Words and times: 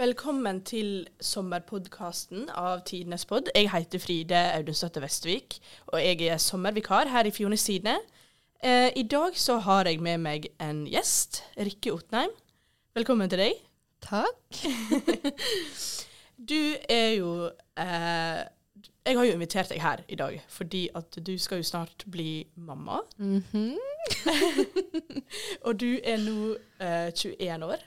Velkommen 0.00 0.62
til 0.64 1.02
sommerpodkasten 1.20 2.46
av 2.56 2.86
Tidenes 2.88 3.26
pod. 3.28 3.50
Jeg 3.52 3.66
heter 3.68 4.00
Fride 4.00 4.38
Audunstøtte 4.54 5.02
Vestvik, 5.04 5.58
og 5.92 6.00
jeg 6.00 6.22
er 6.24 6.40
sommervikar 6.40 7.10
her 7.12 7.28
i 7.28 7.32
Fjones 7.36 7.66
Tidende. 7.66 7.98
Eh, 8.64 8.88
I 8.96 9.02
dag 9.02 9.36
så 9.36 9.58
har 9.60 9.90
jeg 9.90 10.00
med 10.00 10.22
meg 10.24 10.46
en 10.56 10.86
gjest, 10.88 11.42
Rikke 11.58 11.92
Otnheim. 11.92 12.32
Velkommen 12.96 13.28
til 13.28 13.42
deg. 13.44 13.60
Takk. 14.08 14.62
Du 16.48 16.56
er 16.88 17.10
jo 17.18 17.50
eh, 17.76 18.40
Jeg 19.04 19.16
har 19.18 19.24
jo 19.28 19.36
invitert 19.36 19.68
deg 19.68 19.82
her 19.84 20.00
i 20.08 20.16
dag 20.16 20.38
fordi 20.48 20.86
at 20.96 21.18
du 21.26 21.34
skal 21.38 21.60
jo 21.60 21.66
snart 21.68 22.06
bli 22.08 22.46
mamma. 22.56 23.02
Mhm. 23.20 23.76
Og 25.68 25.76
du 25.76 25.90
er 26.00 26.16
nå 26.24 26.54
eh, 26.80 27.12
21 27.12 27.68
år, 27.68 27.84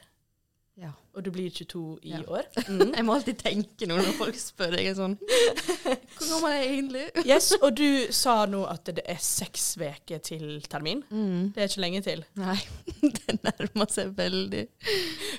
Ja. 0.76 0.90
og 1.13 1.22
du 1.22 1.30
blir 1.32 1.52
22 1.54 2.00
i 2.02 2.09
Ja. 2.16 2.22
år. 2.27 2.48
Mm. 2.70 2.94
Jeg 2.95 3.05
må 3.05 3.14
alltid 3.14 3.36
tenke 3.44 3.86
noe 3.86 4.02
når 4.02 4.16
folk 4.18 4.36
spør. 4.40 4.73
Jeg 4.80 4.88
er 4.90 4.95
sånn 4.98 5.14
Hvor 6.18 6.30
gammel 6.30 6.50
er 6.50 6.55
jeg 6.64 6.70
egentlig? 6.73 7.04
Yes, 7.30 7.52
og 7.62 7.76
du 7.77 8.08
sa 8.12 8.45
nå 8.50 8.64
at 8.72 8.86
det 8.90 9.04
er 9.05 9.20
seks 9.22 9.76
uker 9.78 10.17
til 10.26 10.62
termin. 10.70 11.04
Mm. 11.14 11.52
Det 11.54 11.62
er 11.62 11.70
ikke 11.70 11.84
lenge 11.84 12.02
til. 12.08 12.23
Nei, 12.41 12.58
det 13.04 13.38
nærmer 13.44 13.91
seg 13.94 14.16
veldig. 14.17 14.64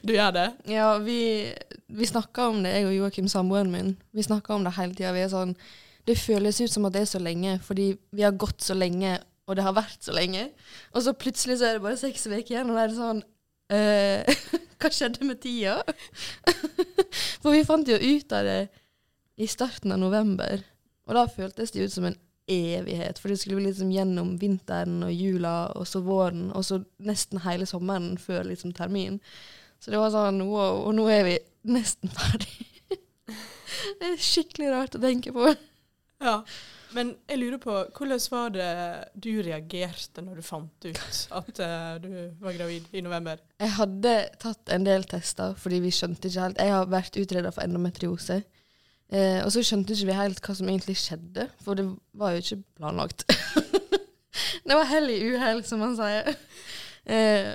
Du 0.06 0.12
gjør 0.14 0.30
det? 0.38 0.46
Ja, 0.70 0.92
vi, 1.02 1.18
vi 1.88 2.06
snakka 2.06 2.48
om 2.52 2.62
det, 2.62 2.76
jeg 2.76 2.86
og 2.92 2.94
Joakim, 3.00 3.28
samboeren 3.32 3.72
min. 3.74 3.94
Vi 4.14 4.22
snakka 4.22 4.54
om 4.54 4.64
det 4.68 4.76
hele 4.78 4.94
tida. 4.94 5.12
Vi 5.16 5.24
er 5.26 5.32
sånn 5.34 5.56
Det 6.06 6.18
føles 6.20 6.60
ut 6.60 6.70
som 6.70 6.84
at 6.86 6.92
det 6.94 7.00
er 7.06 7.10
så 7.16 7.18
lenge, 7.22 7.58
fordi 7.64 7.90
vi 8.12 8.22
har 8.22 8.34
gått 8.38 8.60
så 8.62 8.74
lenge, 8.76 9.16
og 9.48 9.56
det 9.56 9.64
har 9.64 9.72
vært 9.76 10.02
så 10.04 10.12
lenge. 10.14 10.50
Og 10.94 11.02
så 11.02 11.14
plutselig 11.16 11.58
så 11.58 11.70
er 11.72 11.78
det 11.78 11.82
bare 11.86 11.96
seks 12.00 12.26
uker 12.28 12.54
igjen, 12.54 12.70
og 12.70 12.76
da 12.76 12.82
er 12.84 12.92
det 12.92 12.98
sånn 12.98 13.22
eh, 13.72 14.60
Hva 14.84 14.90
skjedde 14.92 15.24
med 15.24 15.38
tida? 15.40 15.78
For 17.40 17.54
vi 17.54 17.64
fant 17.64 17.88
jo 17.88 17.96
ut 17.96 18.32
av 18.36 18.44
det 18.44 18.60
i 19.40 19.46
starten 19.48 19.94
av 19.94 20.02
november, 20.02 20.60
og 21.08 21.16
da 21.16 21.22
føltes 21.24 21.72
det 21.72 21.86
ut 21.86 21.94
som 21.94 22.04
en 22.10 22.18
evighet. 22.52 23.16
For 23.16 23.32
det 23.32 23.38
skulle 23.40 23.62
bli 23.62 23.70
liksom 23.70 23.94
gjennom 23.94 24.34
vinteren 24.42 24.98
og 25.06 25.12
jula, 25.16 25.72
og 25.72 25.88
så 25.88 26.02
våren, 26.04 26.50
og 26.52 26.66
så 26.68 26.82
nesten 27.00 27.40
hele 27.46 27.64
sommeren 27.64 28.18
før 28.20 28.44
liksom 28.50 28.74
termin. 28.76 29.16
Så 29.80 29.94
det 29.94 30.02
var 30.02 30.12
sånn 30.12 30.44
wow, 30.44 30.84
og 30.84 30.92
nå 30.98 31.08
er 31.12 31.24
vi 31.30 31.38
nesten 31.72 32.12
ferdig. 32.12 32.68
det 34.02 34.12
er 34.12 34.20
skikkelig 34.20 34.70
rart 34.76 35.00
å 35.00 35.02
tenke 35.02 35.32
på. 35.32 35.48
Ja. 36.20 36.42
Men 36.94 37.14
jeg 37.26 37.40
lurer 37.40 37.58
på, 37.58 37.76
hvordan 37.96 38.20
var 38.30 38.52
det 38.54 38.70
du 39.18 39.30
reagerte 39.42 40.22
når 40.22 40.38
du 40.38 40.46
fant 40.46 40.86
ut 40.86 41.00
at 41.40 41.60
uh, 41.60 41.94
du 42.02 42.10
var 42.42 42.54
gravid 42.54 42.86
i 42.94 43.02
november? 43.02 43.40
Jeg 43.58 43.74
hadde 43.78 44.12
tatt 44.42 44.70
en 44.74 44.86
del 44.86 45.06
tester, 45.10 45.56
fordi 45.58 45.80
vi 45.82 45.90
skjønte 45.94 46.30
ikke 46.30 46.46
helt 46.46 46.62
Jeg 46.62 46.74
har 46.76 46.92
vært 46.92 47.18
utreda 47.18 47.50
for 47.54 47.66
endometriose. 47.66 48.44
Eh, 49.12 49.40
og 49.44 49.50
så 49.52 49.62
skjønte 49.62 49.94
ikke 49.94 50.08
vi 50.08 50.16
helt 50.16 50.40
hva 50.42 50.54
som 50.56 50.70
egentlig 50.70 50.96
skjedde, 50.98 51.48
for 51.62 51.78
det 51.78 51.84
var 52.16 52.34
jo 52.34 52.42
ikke 52.42 52.62
planlagt. 52.78 53.26
det 54.66 54.78
var 54.78 54.88
hell 54.90 55.10
i 55.12 55.20
uhell, 55.34 55.62
som 55.66 55.82
man 55.84 55.94
sier. 55.98 56.34
Eh, 57.04 57.52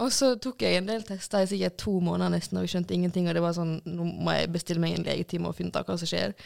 og 0.00 0.12
så 0.14 0.34
tok 0.40 0.62
jeg 0.64 0.78
en 0.78 0.88
del 0.88 1.02
tester 1.04 1.44
i 1.44 1.48
sikkert 1.48 1.78
to 1.80 1.96
måneder 2.04 2.34
nesten, 2.36 2.58
og 2.58 2.66
vi 2.66 2.72
skjønte 2.72 2.94
ingenting. 2.96 3.28
Og 3.28 3.36
det 3.36 3.44
var 3.44 3.56
sånn 3.56 3.78
Nå 3.84 4.06
må 4.06 4.36
jeg 4.36 4.52
bestille 4.52 4.82
meg 4.82 4.96
en 4.96 5.08
legetime 5.08 5.50
og 5.50 5.56
finne 5.58 5.72
ut 5.74 5.88
hva 5.88 5.98
som 6.00 6.08
skjer. 6.08 6.36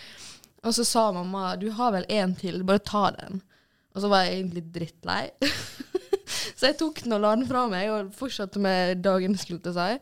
Og 0.64 0.74
så 0.76 0.84
sa 0.88 1.08
mamma 1.12 1.54
du 1.60 1.68
har 1.76 1.92
vel 1.94 2.06
en 2.12 2.32
til, 2.38 2.62
bare 2.66 2.82
ta 2.84 3.10
den. 3.18 3.42
Og 3.94 4.02
så 4.02 4.10
var 4.10 4.24
jeg 4.24 4.40
egentlig 4.40 4.64
drittlei. 4.74 5.24
så 6.58 6.70
jeg 6.70 6.78
tok 6.80 7.02
den 7.04 7.16
og 7.16 7.22
la 7.22 7.34
den 7.36 7.48
fra 7.48 7.66
meg, 7.70 7.90
og 7.92 8.14
fortsatte 8.16 8.62
med 8.62 9.02
dagen, 9.04 9.36
skulle 9.38 9.62
til. 9.62 10.00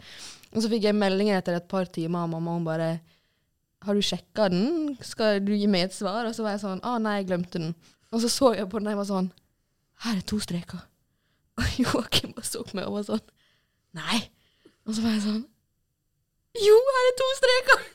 Og 0.53 0.61
så 0.63 0.71
fikk 0.73 0.87
jeg 0.87 0.99
meldingen 0.99 1.39
etter 1.39 1.57
et 1.59 1.69
par 1.69 1.89
timer 1.91 2.25
av 2.25 2.33
mamma 2.33 2.57
om 2.59 2.69
bare 2.69 2.93
Har 3.83 3.97
du 3.97 4.05
sjekka 4.05 4.49
den? 4.53 4.97
Skal 5.03 5.41
du 5.43 5.55
gi 5.57 5.67
meg 5.67 5.89
et 5.89 5.97
svar? 5.97 6.27
Og 6.29 6.37
så 6.37 6.45
var 6.45 6.55
jeg 6.55 6.63
sånn 6.63 6.83
Å, 6.87 6.99
nei, 7.03 7.19
jeg 7.19 7.31
glemte 7.33 7.59
den. 7.59 7.73
Og 8.13 8.23
så 8.23 8.31
så 8.31 8.53
jeg 8.55 8.69
på 8.71 8.79
den, 8.79 8.91
og 8.91 8.95
jeg 8.95 9.01
var 9.01 9.09
sånn 9.09 9.31
Her 10.05 10.21
er 10.21 10.27
to 10.29 10.39
streker. 10.45 10.85
Og 11.61 11.81
Joakim 11.81 12.37
bare 12.37 12.49
så 12.49 12.63
på 12.65 12.77
meg 12.79 12.89
og 12.89 13.01
var 13.01 13.09
sånn 13.09 13.25
Nei. 13.97 14.21
Og 14.87 14.95
så 14.97 15.05
var 15.05 15.17
jeg 15.17 15.25
sånn 15.25 15.43
Jo, 16.63 16.79
her 16.97 17.09
er 17.09 17.19
to 17.21 17.33
streker! 17.41 17.92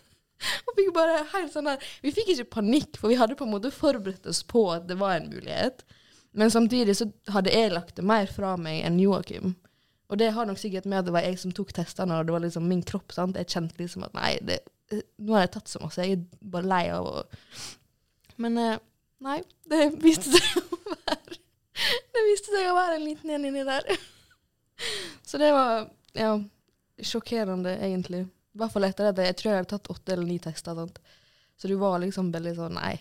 Fikk 0.77 0.91
bare 0.93 1.23
helt 1.33 1.53
sånn 1.53 1.69
der 1.69 1.83
Vi 2.05 2.13
fikk 2.13 2.33
ikke 2.33 2.51
panikk, 2.59 2.99
for 3.01 3.09
vi 3.09 3.17
hadde 3.19 3.37
på 3.37 3.47
en 3.47 3.53
måte 3.55 3.73
forberedt 3.73 4.27
oss 4.29 4.43
på 4.45 4.67
at 4.75 4.85
det 4.89 4.99
var 4.99 5.17
en 5.17 5.31
mulighet. 5.31 5.83
Men 6.37 6.51
samtidig 6.53 6.97
så 6.99 7.07
hadde 7.33 7.53
jeg 7.53 7.73
lagt 7.73 7.95
det 7.97 8.05
mer 8.05 8.29
fra 8.29 8.53
meg 8.61 8.83
enn 8.85 8.99
Joakim. 9.01 9.55
Og 10.07 10.19
det 10.21 10.31
har 10.35 10.45
nok 10.47 10.59
sikkert 10.61 10.85
med 10.85 11.01
at 11.01 11.07
det 11.07 11.15
var 11.15 11.25
jeg 11.25 11.39
som 11.41 11.53
tok 11.55 11.73
testene, 11.75 12.15
og 12.15 12.27
det 12.27 12.35
var 12.35 12.43
liksom 12.43 12.67
min 12.69 12.83
kropp. 12.85 13.11
sant? 13.11 13.35
Jeg 13.35 13.49
kjente 13.51 13.79
liksom 13.81 14.05
at 14.07 14.13
nei, 14.15 14.37
det, 14.45 14.61
nå 15.17 15.35
har 15.35 15.47
jeg 15.47 15.55
tatt 15.57 15.71
så 15.71 15.81
masse, 15.83 16.03
jeg 16.05 16.19
er 16.19 16.51
bare 16.53 16.69
lei 16.69 16.83
av 16.93 17.09
å 17.09 17.15
Men 18.37 18.57
eh, 18.61 18.77
nei, 19.25 19.41
det 19.67 19.89
viste 20.03 20.31
seg 20.31 20.61
å 20.61 20.93
være 20.93 21.41
Det 22.13 22.23
viste 22.29 22.53
seg 22.53 22.69
å 22.69 22.77
være 22.77 22.95
en 22.97 23.05
liten 23.05 23.33
en 23.33 23.49
inni 23.49 23.65
der. 23.67 23.85
Så 25.27 25.37
det 25.41 25.51
var 25.53 25.89
ja, 26.17 26.31
sjokkerende, 27.03 27.75
egentlig. 27.83 28.23
I 28.57 28.61
hvert 28.63 28.73
fall 28.73 28.87
etter 28.87 29.11
det. 29.13 29.27
jeg 29.27 29.37
tror 29.37 29.51
jeg 29.51 29.59
hadde 29.61 29.69
tatt 29.75 29.91
åtte 29.93 30.13
eller 30.15 30.25
ni 30.25 30.39
tester. 30.41 30.73
Sant? 30.73 30.97
Så 31.61 31.69
du 31.69 31.75
var 31.77 31.99
liksom 32.01 32.31
veldig 32.33 32.55
sånn 32.57 32.73
nei. 32.73 32.95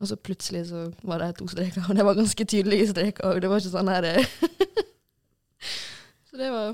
Og 0.00 0.08
så 0.08 0.16
plutselig 0.16 0.70
så 0.70 0.86
var 1.04 1.20
det 1.20 1.34
to 1.36 1.48
streker, 1.52 1.84
og 1.84 1.98
det 1.98 2.06
var 2.08 2.16
ganske 2.16 2.44
tydelige 2.48 2.86
streker. 2.94 3.26
Og 3.28 3.42
det 3.44 3.50
var 3.52 3.60
ikke 3.60 3.74
sånn 3.74 3.92
her 3.92 4.06
eh. 4.08 4.30
Så 6.30 6.40
det 6.40 6.48
var 6.54 6.72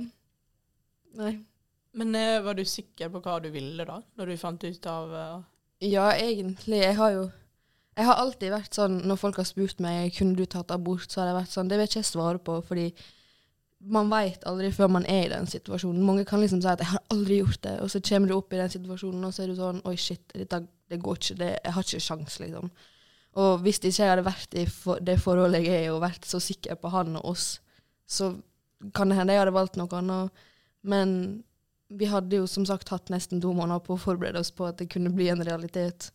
Nei. 1.16 1.32
Men 1.96 2.14
eh, 2.14 2.42
var 2.44 2.54
du 2.54 2.62
sikker 2.68 3.10
på 3.10 3.22
hva 3.24 3.40
du 3.42 3.48
ville 3.50 3.86
da, 3.88 3.98
når 4.20 4.30
du 4.30 4.38
fant 4.38 4.62
ut 4.62 4.88
av 4.92 5.14
uh... 5.16 5.44
Ja, 5.82 6.10
egentlig. 6.12 6.82
Jeg 6.84 6.94
har 7.00 7.10
jo 7.14 7.26
Jeg 7.96 8.06
har 8.06 8.20
alltid 8.20 8.52
vært 8.52 8.76
sånn 8.76 9.00
når 9.08 9.18
folk 9.18 9.40
har 9.40 9.48
spurt 9.48 9.80
meg 9.82 10.14
kunne 10.18 10.36
du 10.38 10.44
tatt 10.46 10.70
abort, 10.70 11.08
så 11.10 11.22
har 11.24 11.32
jeg 11.32 11.38
vært 11.40 11.54
sånn 11.56 11.72
Det 11.72 11.80
vil 11.80 11.88
ikke 11.88 12.02
jeg 12.02 12.10
svare 12.12 12.42
på, 12.46 12.60
fordi 12.68 12.90
man 13.86 14.10
veit 14.10 14.44
aldri 14.48 14.72
før 14.74 14.90
man 14.96 15.06
er 15.10 15.26
i 15.26 15.30
den 15.32 15.46
situasjonen. 15.50 16.04
Mange 16.04 16.24
kan 16.26 16.40
liksom 16.42 16.62
si 16.62 16.68
at 16.68 16.80
'jeg 16.80 16.92
har 16.92 17.02
aldri 17.10 17.38
gjort 17.38 17.62
det', 17.62 17.80
og 17.82 17.90
så 17.90 18.00
kommer 18.00 18.28
du 18.28 18.34
opp 18.34 18.52
i 18.52 18.56
den 18.56 18.70
situasjonen, 18.70 19.24
og 19.24 19.34
så 19.34 19.42
er 19.42 19.46
du 19.46 19.54
sånn 19.56 19.82
'oi, 19.84 19.96
shit, 19.96 20.32
dette, 20.34 20.66
det 20.90 21.02
går 21.02 21.16
ikke, 21.16 21.38
det, 21.38 21.58
jeg 21.64 21.72
har 21.72 21.82
ikke 21.82 22.00
sjans', 22.00 22.40
liksom. 22.40 22.70
Og 23.36 23.60
hvis 23.60 23.78
ikke 23.78 24.02
jeg 24.02 24.10
hadde 24.10 24.24
vært 24.24 24.54
i 24.54 24.64
for, 24.66 24.98
det 24.98 25.20
forholdet 25.20 25.64
jeg 25.64 25.74
er 25.74 25.84
i, 25.86 25.90
og 25.92 26.00
vært 26.00 26.24
så 26.24 26.40
sikker 26.40 26.74
på 26.74 26.88
han 26.88 27.16
og 27.16 27.24
oss, 27.24 27.60
så 28.08 28.34
kan 28.94 29.08
det 29.08 29.16
hende 29.18 29.32
jeg 29.32 29.40
hadde 29.40 29.52
valgt 29.52 29.76
noe 29.76 29.92
annet. 29.92 30.30
Men 30.82 31.44
vi 31.88 32.06
hadde 32.06 32.36
jo 32.36 32.46
som 32.46 32.64
sagt 32.66 32.88
hatt 32.88 33.10
nesten 33.12 33.40
to 33.40 33.52
måneder 33.52 33.84
på 33.84 33.94
å 33.94 34.00
forberede 34.00 34.40
oss 34.40 34.50
på 34.50 34.66
at 34.66 34.78
det 34.78 34.88
kunne 34.88 35.12
bli 35.12 35.28
en 35.28 35.44
realitet. 35.44 36.10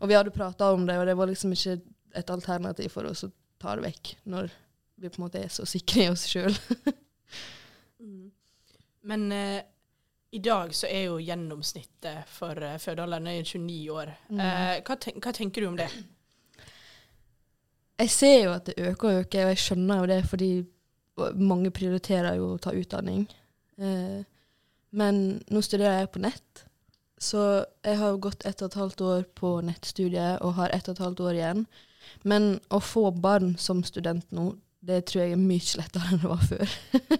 Og 0.00 0.08
vi 0.08 0.14
hadde 0.14 0.34
prata 0.34 0.72
om 0.72 0.86
det, 0.86 0.98
og 0.98 1.06
det 1.06 1.16
var 1.16 1.30
liksom 1.30 1.52
ikke 1.52 1.80
et 2.14 2.30
alternativ 2.30 2.90
for 2.90 3.06
oss 3.06 3.24
å 3.24 3.30
ta 3.62 3.76
det 3.76 3.86
vekk 3.86 4.16
når 4.30 4.50
vi 5.00 5.08
på 5.08 5.18
en 5.18 5.26
måte 5.26 5.40
er 5.42 5.48
så 5.52 5.66
sikre 5.66 6.04
i 6.04 6.10
oss 6.10 6.26
sjøl. 6.30 6.54
Mm. 8.00 8.32
Men 9.04 9.32
eh, 9.32 9.62
i 10.34 10.38
dag 10.38 10.74
så 10.74 10.88
er 10.90 11.04
jo 11.06 11.20
gjennomsnittet 11.22 12.26
for 12.26 12.58
uh, 12.58 12.74
fødealderen 12.82 13.28
er 13.30 13.44
29 13.46 13.76
år. 13.94 14.10
Mm. 14.34 14.40
Eh, 14.42 14.80
hva, 14.82 14.96
ten 14.98 15.20
hva 15.22 15.32
tenker 15.36 15.62
du 15.62 15.68
om 15.68 15.76
det? 15.78 15.86
Jeg 18.02 18.10
ser 18.10 18.38
jo 18.40 18.54
at 18.56 18.66
det 18.66 18.74
øker 18.82 19.08
og 19.08 19.20
øker, 19.22 19.44
og 19.44 19.52
jeg 19.52 19.60
skjønner 19.62 20.00
jo 20.00 20.08
det, 20.10 20.20
fordi 20.26 20.48
mange 21.38 21.70
prioriterer 21.70 22.40
jo 22.40 22.48
å 22.56 22.58
ta 22.58 22.74
utdanning. 22.74 23.28
Eh, 23.78 24.26
men 24.90 25.20
nå 25.46 25.62
studerer 25.62 26.02
jeg 26.02 26.10
på 26.16 26.24
nett, 26.24 26.64
så 27.22 27.62
jeg 27.86 28.00
har 28.02 28.18
gått 28.22 28.42
ett 28.42 28.58
og 28.62 28.72
et 28.72 28.80
halvt 28.80 29.06
år 29.06 29.24
på 29.38 29.52
nettstudiet 29.70 30.42
og 30.42 30.56
har 30.58 30.74
ett 30.74 30.90
og 30.90 30.96
et 30.96 31.04
halvt 31.04 31.22
år 31.28 31.38
igjen. 31.38 31.66
Men 32.26 32.56
å 32.74 32.82
få 32.82 33.12
barn 33.14 33.54
som 33.54 33.86
student 33.86 34.26
nå, 34.34 34.50
det 34.84 35.04
tror 35.08 35.24
jeg 35.24 35.34
er 35.34 35.40
mye 35.40 35.78
lettere 35.80 36.10
enn 36.10 36.20
det 36.22 36.30
var 36.30 36.44
før. 36.44 36.74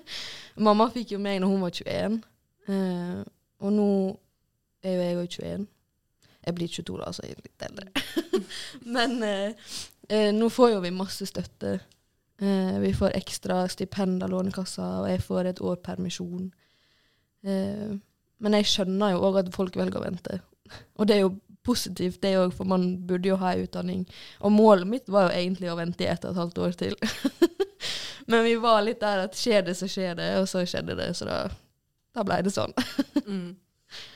Mamma 0.67 0.89
fikk 0.95 1.15
jo 1.15 1.23
meg 1.23 1.41
når 1.43 1.53
hun 1.53 1.65
var 1.65 1.79
21, 1.79 2.19
eh, 2.71 3.23
og 3.65 3.73
nå 3.75 3.89
er 4.85 4.95
jo 4.95 5.07
jeg 5.07 5.19
òg 5.19 5.39
21. 5.39 5.67
Jeg 6.45 6.57
blir 6.59 6.73
22 6.77 7.01
da, 7.01 7.11
så 7.17 7.25
jeg 7.25 7.37
er 7.39 7.47
litt 7.47 7.67
eldre. 7.69 8.41
Men 8.97 9.17
eh, 9.25 9.69
eh, 10.09 10.31
nå 10.37 10.51
får 10.53 10.75
jo 10.75 10.83
vi 10.85 10.93
masse 10.95 11.27
støtte. 11.31 11.79
Eh, 12.43 12.79
vi 12.83 12.93
får 12.95 13.17
ekstra 13.17 13.63
stipend 13.73 14.23
av 14.27 14.33
Lånekassa, 14.35 14.89
og 15.03 15.09
jeg 15.09 15.23
får 15.25 15.51
et 15.51 15.63
år 15.65 15.81
permisjon. 15.85 16.51
Eh, 17.47 17.95
men 18.45 18.57
jeg 18.59 18.69
skjønner 18.69 19.15
jo 19.15 19.23
òg 19.29 19.41
at 19.41 19.51
folk 19.55 19.77
velger 19.79 20.01
å 20.01 20.05
vente. 20.05 20.41
Og 20.99 21.09
det 21.09 21.17
er 21.17 21.23
jo 21.23 21.35
positivt, 21.65 22.21
det 22.23 22.35
òg, 22.39 22.53
for 22.55 22.69
man 22.69 22.87
burde 23.09 23.31
jo 23.31 23.39
ha 23.41 23.55
utdanning. 23.59 24.05
Og 24.45 24.53
målet 24.53 24.89
mitt 24.91 25.11
var 25.11 25.29
jo 25.29 25.41
egentlig 25.41 25.73
å 25.73 25.79
vente 25.79 26.05
i 26.05 26.11
ett 26.13 26.25
og 26.25 26.35
et 26.35 26.43
halvt 26.43 26.63
år 26.67 26.79
til. 26.85 26.97
Men 28.31 28.45
vi 28.47 28.55
var 28.61 28.85
litt 28.85 29.03
der 29.03 29.27
at 29.27 29.37
skjer 29.37 29.67
det, 29.67 29.77
så 29.79 29.89
skjer 29.91 30.17
det, 30.21 30.31
og 30.41 30.49
så 30.49 30.65
skjedde 30.69 30.97
det. 31.01 31.11
Så 31.17 31.29
da, 31.29 31.43
da 32.17 32.25
ble 32.27 32.43
det 32.47 32.55
sånn. 32.55 32.75
Mm. 33.25 33.55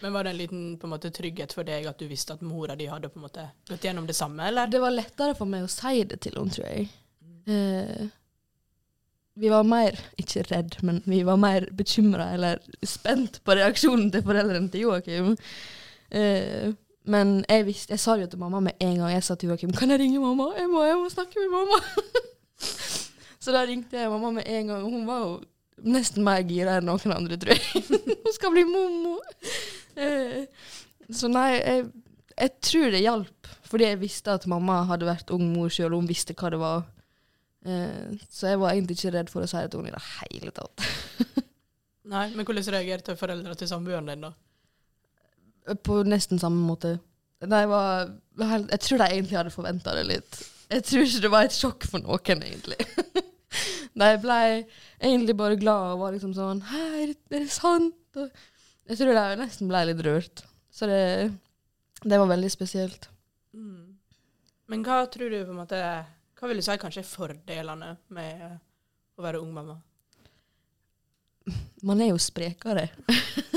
Men 0.02 0.12
var 0.12 0.26
det 0.26 0.30
en 0.30 0.36
liten 0.36 0.62
på 0.76 0.88
en 0.88 0.90
måte, 0.90 1.08
trygghet 1.14 1.52
for 1.54 1.64
deg 1.64 1.86
at 1.88 2.00
du 2.00 2.08
visste 2.10 2.34
at 2.34 2.40
mora 2.44 2.74
di 2.76 2.88
hadde 2.90 3.08
på 3.12 3.20
en 3.20 3.24
måte 3.24 3.44
gått 3.70 3.84
gjennom 3.86 4.08
det 4.08 4.16
samme, 4.18 4.48
eller? 4.50 4.66
Det 4.66 4.80
var 4.82 4.90
lettere 4.90 5.36
for 5.38 5.48
meg 5.48 5.64
å 5.64 5.70
si 5.70 6.02
det 6.02 6.18
til 6.24 6.34
henne, 6.36 6.52
tror 6.52 6.66
jeg. 6.66 6.88
Eh, 7.48 8.08
vi 9.38 9.52
var 9.52 9.64
mer, 9.70 9.94
ikke 10.18 10.42
redd, 10.50 10.76
men 10.82 10.98
vi 11.06 11.22
var 11.22 11.38
mer 11.38 11.68
bekymra 11.78 12.32
eller 12.34 12.60
spent 12.82 13.38
på 13.46 13.54
reaksjonen 13.54 14.10
til 14.12 14.24
foreldrene 14.26 14.70
til 14.72 14.88
Joakim. 14.88 15.36
Eh, 16.10 16.74
men 17.08 17.38
jeg, 17.48 17.64
visste, 17.68 17.94
jeg 17.96 18.02
sa 18.02 18.16
det 18.16 18.26
jo 18.26 18.32
til 18.34 18.42
mamma 18.42 18.60
med 18.64 18.82
en 18.84 18.98
gang 19.00 19.12
jeg 19.14 19.24
sa 19.24 19.36
til 19.38 19.52
Joakim 19.52 19.72
kan 19.76 19.90
jeg 19.94 20.02
ringe 20.02 20.20
mamma. 20.20 20.50
Jeg 20.58 20.68
må, 20.68 20.82
jeg 20.84 20.98
må 21.00 21.08
snakke 21.12 21.40
med 21.40 21.54
mamma. 21.54 21.78
så 23.42 23.54
da 23.54 23.62
ringte 23.68 23.96
jeg 23.96 24.10
mamma 24.12 24.34
med 24.40 24.50
en 24.50 24.72
gang, 24.72 24.82
og 24.84 24.92
hun 24.92 25.06
var 25.08 25.22
jo 25.24 25.32
nesten 25.88 26.26
mer 26.26 26.42
gira 26.46 26.78
enn 26.78 26.88
noen 26.88 27.14
andre, 27.14 27.38
tror 27.40 27.54
jeg. 27.54 27.84
hun 28.26 28.34
skal 28.34 28.52
bli 28.52 28.66
mommo. 28.68 29.16
Eh, 29.96 30.44
så 31.14 31.30
nei, 31.32 31.48
jeg, 31.56 31.88
jeg 32.34 32.54
tror 32.68 32.92
det 32.92 33.02
hjalp, 33.04 33.52
fordi 33.68 33.88
jeg 33.88 34.00
visste 34.02 34.34
at 34.36 34.48
mamma 34.50 34.82
hadde 34.90 35.08
vært 35.08 35.32
ung 35.34 35.46
mor 35.54 35.72
sjøl, 35.72 35.94
og 35.94 36.02
hun 36.02 36.10
visste 36.10 36.36
hva 36.36 36.52
det 36.52 36.60
var. 36.60 36.84
Eh, 37.64 38.18
så 38.28 38.52
jeg 38.52 38.60
var 38.60 38.74
egentlig 38.74 38.98
ikke 38.98 39.14
redd 39.16 39.32
for 39.32 39.44
å 39.44 39.48
si 39.50 39.60
det 39.60 39.72
til 39.72 39.80
henne 39.80 39.94
i 39.94 39.96
det 39.96 40.04
hele 40.42 40.52
tatt. 40.56 40.90
Nei, 42.12 42.28
Men 42.32 42.44
hvordan 42.44 42.68
reagerte 42.72 43.16
foreldrene 43.20 43.56
til 43.58 43.68
samboeren 43.68 44.08
din, 44.08 44.28
da? 44.28 44.32
På 45.84 46.02
nesten 46.06 46.40
samme 46.40 46.62
måte. 46.64 46.96
De 47.44 47.60
var 47.70 48.08
Jeg 48.38 48.80
tror 48.82 49.02
de 49.02 49.08
egentlig 49.08 49.38
hadde 49.38 49.54
forventa 49.54 49.94
det 49.94 50.06
litt. 50.08 50.38
Jeg 50.68 50.84
tror 50.84 51.04
ikke 51.04 51.24
det 51.24 51.32
var 51.32 51.48
et 51.48 51.56
sjokk 51.56 51.86
for 51.88 52.02
noen, 52.02 52.42
egentlig. 52.44 52.76
de 54.02 54.08
ble 54.22 54.40
egentlig 55.00 55.36
bare 55.38 55.58
glad 55.60 55.94
og 55.94 56.02
var 56.02 56.14
liksom 56.14 56.34
sånn 56.36 56.60
Hei, 56.68 57.08
er 57.08 57.14
det 57.38 57.48
sant? 57.52 57.96
Og 58.18 58.28
jeg 58.88 59.00
tror 59.00 59.16
de 59.16 59.24
nesten 59.40 59.70
ble 59.70 59.84
litt 59.88 60.02
rørt. 60.04 60.44
Så 60.72 60.88
det, 60.90 61.30
det 62.04 62.20
var 62.20 62.30
veldig 62.30 62.50
spesielt. 62.52 63.08
Mm. 63.56 63.98
Men 64.68 64.84
hva 64.84 65.02
tror 65.10 65.32
du 65.32 65.38
på 65.40 65.54
en 65.54 65.60
måte 65.62 65.78
Hva 66.38 66.50
vil 66.50 66.60
du 66.60 66.64
si 66.64 66.76
kanskje 66.78 67.00
er 67.00 67.08
fordelene 67.08 67.94
med 68.14 68.42
å 69.18 69.24
være 69.24 69.40
ung 69.42 69.54
mamma? 69.56 69.78
Man 71.88 72.02
er 72.04 72.12
jo 72.12 72.20
sprekere. 72.20 72.90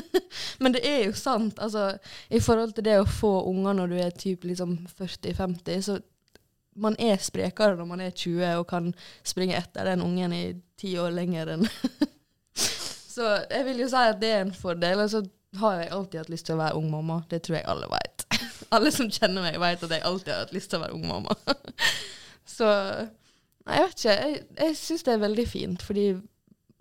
Men 0.62 0.76
det 0.76 0.82
er 0.86 1.04
jo 1.08 1.18
sant. 1.18 1.60
Altså, 1.60 1.98
I 2.30 2.40
forhold 2.44 2.76
til 2.78 2.86
det 2.86 3.00
å 3.02 3.10
få 3.10 3.34
unger 3.50 3.78
når 3.80 3.92
du 3.92 3.98
er 4.04 4.16
typ 4.16 4.46
liksom 4.46 4.78
40-50, 5.00 5.82
så 5.88 5.98
man 6.82 6.96
er 7.02 7.20
sprekere 7.20 7.76
når 7.76 7.88
man 7.90 8.02
er 8.06 8.14
20 8.16 8.62
og 8.62 8.68
kan 8.70 8.92
springe 9.28 9.58
etter 9.60 9.90
den 9.90 10.04
ungen 10.06 10.34
i 10.34 10.44
ti 10.80 10.94
år 11.02 11.12
lenger 11.12 11.58
enn 11.58 11.68
Så 13.12 13.26
jeg 13.52 13.66
vil 13.68 13.82
jo 13.84 13.90
si 13.92 14.02
at 14.08 14.22
det 14.22 14.30
er 14.32 14.46
en 14.46 14.54
fordel. 14.56 15.02
Og 15.04 15.10
så 15.12 15.20
har 15.60 15.82
jeg 15.82 15.92
alltid 15.92 16.22
hatt 16.22 16.30
lyst 16.32 16.46
til 16.48 16.56
å 16.56 16.62
være 16.62 16.78
ung 16.80 16.88
mamma. 16.94 17.18
Det 17.28 17.42
tror 17.44 17.58
jeg 17.58 17.68
alle 17.68 17.90
vet. 17.92 18.24
alle 18.76 18.92
som 18.96 19.10
kjenner 19.12 19.44
meg, 19.44 19.58
vet 19.60 19.84
at 19.84 19.96
jeg 19.98 20.06
alltid 20.08 20.32
har 20.32 20.46
hatt 20.46 20.54
lyst 20.56 20.72
til 20.72 20.80
å 20.80 20.86
være 20.86 20.96
ung 20.96 21.10
mamma. 21.10 21.36
så 22.58 22.70
Nei, 23.62 23.76
jeg 23.78 23.84
vet 23.84 24.00
ikke. 24.00 24.14
Jeg, 24.16 24.38
jeg 24.58 24.78
syns 24.80 25.04
det 25.06 25.12
er 25.14 25.20
veldig 25.22 25.44
fint, 25.46 25.84
fordi 25.86 26.06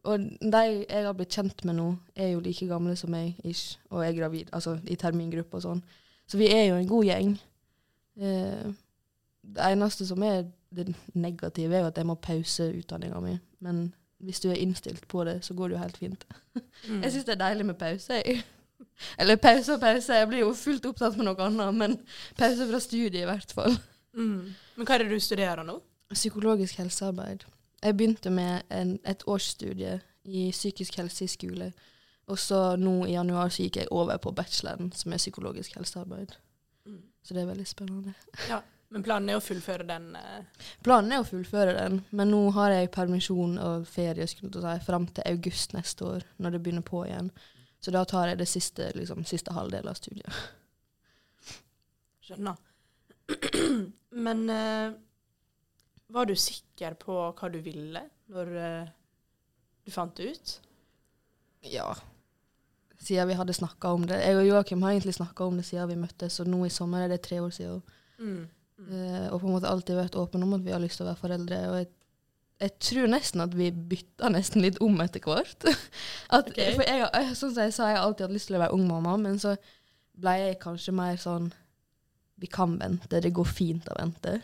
og 0.04 0.26
de 0.40 0.62
jeg 0.88 1.04
har 1.06 1.16
blitt 1.16 1.34
kjent 1.36 1.64
med 1.68 1.76
nå, 1.76 1.88
er 2.16 2.32
jo 2.32 2.42
like 2.44 2.68
gamle 2.68 2.96
som 2.96 3.12
meg, 3.12 3.36
ish, 3.44 3.78
og 3.90 4.04
er 4.06 4.16
gravid, 4.16 4.52
altså 4.56 4.78
i 4.88 4.96
termingruppe 5.00 5.58
og 5.58 5.64
sånn. 5.66 5.82
Så 6.30 6.38
vi 6.40 6.48
er 6.52 6.68
jo 6.70 6.78
en 6.78 6.88
god 6.88 7.08
gjeng. 7.08 7.34
Eh, 8.20 8.70
det 9.50 9.66
eneste 9.72 10.06
som 10.06 10.22
er 10.22 10.44
det 10.70 10.86
negative, 11.18 11.74
er 11.74 11.84
jo 11.84 11.90
at 11.90 11.98
jeg 11.98 12.06
må 12.06 12.14
pause 12.22 12.68
utdanninga 12.78 13.20
mi. 13.24 13.34
Men 13.60 13.88
hvis 14.24 14.40
du 14.40 14.48
er 14.50 14.60
innstilt 14.60 15.08
på 15.08 15.24
det, 15.24 15.40
så 15.44 15.54
går 15.54 15.68
det 15.68 15.76
jo 15.76 15.84
helt 15.84 16.00
fint. 16.04 16.26
Mm. 16.88 17.02
Jeg 17.02 17.12
syns 17.12 17.24
det 17.28 17.32
er 17.34 17.40
deilig 17.42 17.64
med 17.68 17.76
pause. 17.76 18.14
Jeg. 18.24 18.38
Eller 19.20 19.36
pause 19.36 19.74
og 19.74 19.82
pause, 19.82 20.14
jeg 20.16 20.28
blir 20.30 20.40
jo 20.40 20.54
fullt 20.56 20.86
opptatt 20.88 21.18
med 21.18 21.26
noe 21.26 21.44
annet, 21.44 21.74
men 21.76 21.96
pause 22.38 22.64
fra 22.70 22.80
studiet 22.80 23.18
i 23.20 23.26
hvert 23.28 23.52
fall. 23.52 23.76
Mm. 24.16 24.54
Men 24.78 24.88
hva 24.88 24.96
er 24.96 25.04
det 25.04 25.10
du 25.12 25.20
studerer 25.20 25.60
nå? 25.66 25.74
Psykologisk 26.14 26.80
helsearbeid. 26.80 27.44
Jeg 27.82 27.96
begynte 27.96 28.30
med 28.30 28.62
en, 28.70 28.98
et 29.08 29.22
årsstudie 29.26 30.00
i 30.24 30.50
psykisk 30.52 30.98
helse 31.00 31.24
i 31.24 31.30
skole. 31.32 31.70
Og 32.30 32.38
så 32.38 32.76
nå 32.78 33.06
i 33.08 33.14
januar 33.16 33.48
så 33.50 33.64
gikk 33.64 33.80
jeg 33.80 33.90
over 33.90 34.20
på 34.22 34.32
bacheloren, 34.36 34.92
som 34.94 35.12
er 35.12 35.22
psykologisk 35.22 35.74
helsearbeid. 35.78 36.36
Mm. 36.86 37.00
Så 37.22 37.34
det 37.34 37.42
er 37.42 37.48
veldig 37.48 37.66
spennende. 37.66 38.14
Ja, 38.48 38.60
Men 38.90 39.04
planen 39.06 39.30
er 39.30 39.38
å 39.38 39.42
fullføre 39.42 39.86
den? 39.86 40.08
Eh. 40.18 40.68
Planen 40.82 41.12
er 41.14 41.22
å 41.22 41.26
fullføre 41.26 41.76
den, 41.76 42.00
men 42.10 42.32
nå 42.32 42.40
har 42.56 42.72
jeg 42.74 42.90
permisjon 42.90 43.52
og 43.62 43.84
ferie 43.86 44.26
skulle 44.26 44.62
si, 44.64 44.72
fram 44.82 45.06
til 45.14 45.26
august 45.30 45.76
neste 45.76 46.06
år, 46.06 46.24
når 46.42 46.56
det 46.56 46.62
begynner 46.64 46.86
på 46.86 47.04
igjen. 47.06 47.28
Så 47.80 47.94
da 47.94 48.02
tar 48.04 48.32
jeg 48.32 48.40
det 48.40 48.48
siste, 48.50 48.90
liksom, 48.98 49.22
siste 49.24 49.54
halvdel 49.54 49.86
av 49.88 49.94
studiet. 49.94 50.40
Skjønner. 52.26 52.58
men 54.26 54.42
eh, 54.50 54.98
var 56.10 56.28
du 56.28 56.34
sikker 56.38 56.96
på 57.00 57.16
hva 57.36 57.50
du 57.52 57.60
ville 57.64 58.02
når 58.30 58.52
uh, 58.54 58.92
du 59.86 59.92
fant 59.94 60.14
det 60.18 60.32
ut? 60.34 60.54
Ja. 61.70 61.88
Siden 63.00 63.30
vi 63.30 63.38
hadde 63.38 63.56
snakka 63.56 63.94
om 63.96 64.06
det. 64.08 64.20
Jeg 64.24 64.38
og 64.38 64.48
Joakim 64.48 64.82
har 64.84 64.94
egentlig 64.94 65.16
snakka 65.16 65.46
om 65.48 65.60
det 65.60 65.66
siden 65.68 65.90
vi 65.92 66.00
møttes, 66.00 66.40
og 66.42 66.50
nå 66.50 66.64
i 66.66 66.72
sommer 66.72 67.04
er 67.04 67.14
det 67.14 67.22
tre 67.24 67.40
år 67.42 67.54
siden. 67.54 67.80
Mm. 68.18 68.42
Mm. 68.80 68.90
Uh, 68.90 69.26
og 69.30 69.40
på 69.40 69.46
en 69.46 69.56
måte 69.56 69.70
alltid 69.70 69.98
vært 69.98 70.18
åpne 70.20 70.46
om 70.46 70.58
at 70.58 70.66
vi 70.66 70.74
har 70.74 70.82
lyst 70.82 71.00
til 71.00 71.06
å 71.06 71.12
være 71.12 71.22
foreldre. 71.24 71.64
og 71.70 71.80
jeg 71.82 71.90
jeg 72.60 72.74
tror 72.84 73.08
nesten 73.08 73.40
at 73.40 73.54
vi 73.56 73.70
bytta 73.72 74.28
nesten 74.32 74.60
litt 74.60 74.78
om 74.84 74.98
etter 75.00 75.22
hvert. 75.24 75.64
at, 76.36 76.50
okay. 76.50 76.74
For 76.76 76.84
jeg, 76.84 77.36
sånn 77.38 77.54
som 77.54 77.64
jeg 77.64 77.72
sa, 77.72 77.88
jeg 77.88 77.96
har 77.96 78.04
alltid 78.04 78.26
hatt 78.26 78.36
lyst 78.36 78.50
til 78.50 78.58
å 78.58 78.60
være 78.60 78.76
ung 78.76 78.84
mamma, 78.88 79.16
men 79.20 79.40
så 79.40 79.54
ble 80.20 80.34
jeg 80.42 80.60
kanskje 80.60 80.94
mer 80.96 81.16
sånn 81.20 81.48
Vi 82.40 82.48
kan 82.48 82.78
vente, 82.80 83.20
det 83.20 83.34
går 83.36 83.48
fint 83.48 83.88
å 83.92 83.96
vente. 83.98 84.38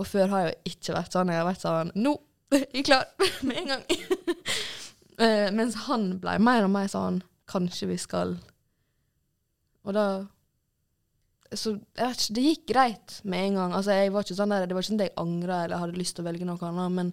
Og 0.00 0.08
før 0.08 0.30
har 0.32 0.44
jeg 0.44 0.52
jo 0.52 0.72
ikke 0.72 0.94
vært 0.96 1.16
sånn. 1.16 1.32
Jeg 1.32 1.42
har 1.42 1.48
vært 1.48 1.64
sånn 1.64 1.92
Nå! 2.00 2.14
Er 2.76 2.84
klar! 2.86 3.08
Med 3.46 3.62
en 3.62 3.72
gang. 3.74 3.84
uh, 5.20 5.48
mens 5.58 5.82
han 5.86 6.08
ble 6.22 6.38
mer 6.42 6.66
og 6.66 6.72
mer 6.74 6.88
sånn 6.92 7.22
Kanskje 7.52 7.90
vi 7.90 7.98
skal 8.00 8.36
Og 9.84 9.96
da 9.96 10.06
Så 11.52 11.74
jeg 11.76 12.06
vet 12.06 12.22
ikke, 12.22 12.36
det 12.36 12.44
gikk 12.46 12.62
greit 12.70 13.16
med 13.28 13.46
en 13.46 13.58
gang. 13.60 13.74
Altså, 13.76 13.96
jeg 13.98 14.12
var 14.14 14.24
ikke 14.24 14.36
sånn 14.38 14.54
der, 14.54 14.68
Det 14.68 14.76
var 14.76 14.84
ikke 14.84 14.92
sånn 14.92 15.02
at 15.02 15.10
jeg 15.10 15.18
angra 15.20 15.58
eller 15.66 15.82
hadde 15.82 16.00
lyst 16.00 16.16
til 16.16 16.24
å 16.24 16.28
velge 16.30 16.48
noe 16.48 16.68
annet. 16.68 16.94
Men 16.96 17.10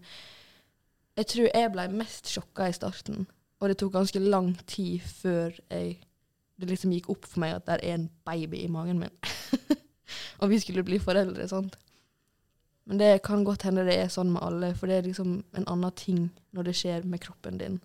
jeg 1.19 1.27
tror 1.33 1.49
jeg 1.49 1.71
ble 1.73 1.85
mest 1.99 2.31
sjokka 2.31 2.69
i 2.69 2.75
starten. 2.77 3.25
Og 3.59 3.67
det 3.67 3.75
tok 3.81 3.91
ganske 3.97 4.21
lang 4.23 4.53
tid 4.69 5.03
før 5.03 5.51
jeg, 5.67 5.97
det 6.55 6.69
liksom 6.69 6.93
gikk 6.95 7.09
opp 7.11 7.27
for 7.27 7.43
meg 7.43 7.57
at 7.57 7.65
det 7.67 7.75
er 7.81 7.97
en 7.97 8.07
baby 8.27 8.63
i 8.63 8.71
magen 8.71 9.01
min. 9.01 9.11
og 10.39 10.53
vi 10.53 10.61
skulle 10.63 10.85
bli 10.87 11.01
foreldre. 11.03 11.49
sant? 11.51 11.75
Men 12.89 12.97
det 12.97 13.21
kan 13.21 13.43
godt 13.45 13.67
hende 13.67 13.85
det 13.85 13.99
er 14.01 14.07
sånn 14.09 14.31
med 14.33 14.41
alle, 14.41 14.71
for 14.73 14.89
det 14.89 14.95
er 14.97 15.05
liksom 15.05 15.33
en 15.53 15.67
annen 15.69 15.93
ting 15.93 16.23
når 16.57 16.71
det 16.71 16.77
skjer 16.79 17.03
med 17.05 17.21
kroppen 17.21 17.59
din. 17.61 17.77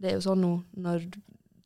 Det 0.00 0.08
er 0.08 0.16
jo 0.16 0.24
sånn 0.24 0.40
nå, 0.40 0.52
når 0.80 1.04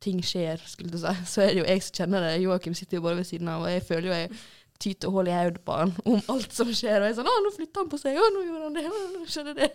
ting 0.02 0.18
skjer, 0.26 0.58
skulle 0.66 0.90
du 0.90 0.98
si, 0.98 1.12
så 1.32 1.44
er 1.44 1.52
det 1.52 1.60
jo 1.60 1.68
jeg 1.68 1.84
som 1.86 2.00
kjenner 2.00 2.26
det. 2.26 2.32
Joakim 2.42 2.74
sitter 2.74 2.98
jo 2.98 3.04
bare 3.06 3.20
ved 3.20 3.28
siden 3.30 3.52
av, 3.52 3.62
og 3.62 3.70
jeg 3.70 3.84
føler 3.86 4.10
jo 4.10 4.18
jeg 4.18 4.40
tyter 4.82 5.14
hull 5.14 5.30
i 5.30 5.36
hodet 5.36 5.62
på 5.64 5.78
han 5.78 5.94
om 6.10 6.34
alt 6.34 6.58
som 6.58 6.74
skjer. 6.74 6.98
Og 6.98 7.06
jeg 7.06 7.14
er 7.14 7.18
sånn 7.20 7.30
'Å, 7.30 7.38
nå 7.44 7.52
flytta 7.54 7.84
han 7.84 7.94
på 7.94 8.00
seg. 8.02 8.18
Å, 8.18 8.28
nå 8.34 8.42
gjorde 8.48 8.66
han 8.66 8.76
det. 8.80 8.86
Å, 8.90 9.06
nå 9.14 9.22
skjedde 9.30 9.54
det.' 9.62 9.70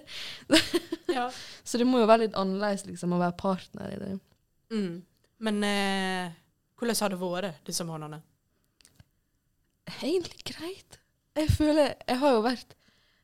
ja. 1.18 1.28
Så 1.64 1.80
det 1.80 1.88
må 1.88 2.04
jo 2.04 2.12
være 2.12 2.28
litt 2.28 2.38
annerledes 2.38 2.84
liksom, 2.90 3.16
å 3.16 3.24
være 3.24 3.40
partner 3.40 3.96
i 3.96 4.02
det. 4.04 4.14
Mm. 4.76 4.94
Men 5.48 5.64
eh, 5.68 6.36
hvordan 6.78 7.00
har 7.00 7.16
det 7.16 7.24
vært 7.24 7.64
disse 7.72 7.88
månedene? 7.88 8.22
Egentlig 10.02 10.44
greit 10.52 11.01
jeg 11.38 11.52
føler 11.56 11.94
Jeg 12.08 12.20
har 12.22 12.34
jo 12.36 12.42
vært 12.44 12.74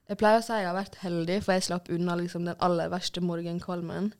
Jeg 0.07 0.19
pleier 0.19 0.39
å 0.39 0.45
si 0.45 0.55
jeg 0.55 0.67
har 0.69 0.77
vært 0.77 0.99
heldig, 1.01 1.41
for 1.43 1.57
jeg 1.57 1.65
slapp 1.67 1.89
unna 1.91 2.15
liksom 2.15 2.45
den 2.47 2.59
aller 2.63 2.87
verste 2.93 3.19
morgenkvalmen. 3.19 4.13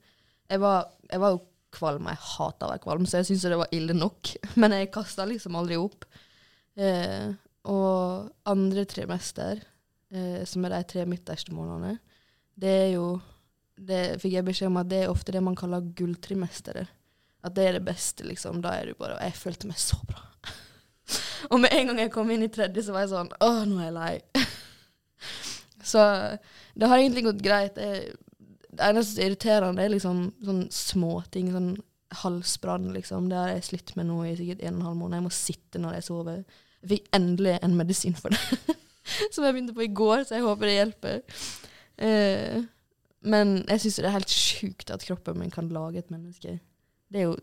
Jeg 0.51 0.59
var, 0.59 0.89
jeg 1.07 1.21
var 1.23 1.35
jo 1.35 1.45
kvalm, 1.77 2.09
jeg 2.11 2.23
hata 2.33 2.67
å 2.67 2.71
være 2.73 2.83
kvalm, 2.83 3.05
så 3.07 3.21
jeg 3.21 3.29
syntes 3.29 3.45
det 3.47 3.59
var 3.61 3.75
ille 3.75 3.95
nok. 3.95 4.33
Men 4.59 4.75
jeg 4.75 4.91
kasta 4.91 5.27
liksom 5.27 5.55
aldri 5.59 5.77
opp. 5.79 6.03
Eh, 6.75 7.31
og 7.71 8.51
andre 8.51 8.83
trimester, 8.89 9.63
eh, 10.11 10.43
som 10.47 10.67
er 10.67 10.75
de 10.75 10.83
tre 10.91 11.07
midterste 11.09 11.55
månedene, 11.55 11.97
det 12.57 12.75
er 12.83 12.93
jo 12.97 13.07
Det 13.77 14.17
fikk 14.17 14.33
jeg 14.33 14.45
beskjed 14.47 14.71
om 14.71 14.79
at 14.81 14.87
det 14.89 15.03
er 15.03 15.11
ofte 15.11 15.31
det 15.31 15.41
man 15.45 15.55
kaller 15.55 15.85
gulltrimesteret. 15.93 16.89
At 17.45 17.53
det 17.53 17.67
er 17.67 17.75
det 17.77 17.83
beste, 17.85 18.25
liksom. 18.25 18.57
Da 18.63 18.71
er 18.73 18.89
du 18.89 18.95
bare 18.97 19.19
Og 19.19 19.21
jeg 19.21 19.37
følte 19.37 19.69
meg 19.69 19.77
så 19.77 19.99
bra. 20.09 20.23
Og 21.51 21.59
med 21.63 21.73
en 21.73 21.91
gang 21.91 22.03
jeg 22.03 22.13
kom 22.13 22.31
inn 22.33 22.45
i 22.45 22.51
tredje, 22.53 22.85
så 22.85 22.95
var 22.95 23.05
jeg 23.05 23.13
sånn 23.13 23.33
Å, 23.43 23.49
nå 23.67 23.81
er 23.81 23.89
jeg 23.89 23.97
lei. 23.97 24.13
så 25.91 26.05
det 26.77 26.89
har 26.91 27.01
egentlig 27.01 27.25
gått 27.27 27.43
greit. 27.45 27.77
Jeg, 27.81 28.15
det 28.77 28.87
eneste 28.89 29.21
er 29.21 29.31
irriterende, 29.31 29.83
er 29.83 29.93
liksom 29.93 30.27
sånn 30.45 30.65
småting. 30.73 31.51
Sånn 31.55 31.75
halsbrann, 32.21 32.91
liksom. 32.95 33.27
Det 33.29 33.37
har 33.39 33.51
jeg 33.51 33.65
slitt 33.67 33.95
med 33.97 34.09
nå 34.09 34.21
i 34.25 34.35
sikkert 34.39 34.63
en 34.63 34.77
og 34.77 34.79
en 34.79 34.87
halv 34.89 34.99
måned. 35.01 35.19
Jeg 35.19 35.27
må 35.27 35.33
sitte 35.35 35.81
når 35.81 35.97
jeg 35.97 36.07
sover. 36.07 36.43
Jeg 36.83 36.91
fikk 36.93 37.09
endelig 37.17 37.57
en 37.61 37.75
medisin 37.79 38.17
for 38.17 38.33
det. 38.35 38.77
Som 39.33 39.47
jeg 39.47 39.55
begynte 39.55 39.75
på 39.75 39.85
i 39.85 39.93
går, 39.95 40.23
så 40.27 40.37
jeg 40.37 40.45
håper 40.45 40.69
det 40.69 40.77
hjelper. 40.77 41.43
Eh, 42.07 42.65
men 43.27 43.53
jeg 43.65 43.83
syns 43.83 43.99
det 43.99 44.09
er 44.09 44.17
helt 44.17 44.33
sjukt 44.33 44.91
at 44.93 45.05
kroppen 45.07 45.39
min 45.41 45.53
kan 45.53 45.71
lage 45.73 46.03
et 46.03 46.11
menneske. 46.13 46.57
Det 47.11 47.21
er 47.21 47.29
jo 47.29 47.37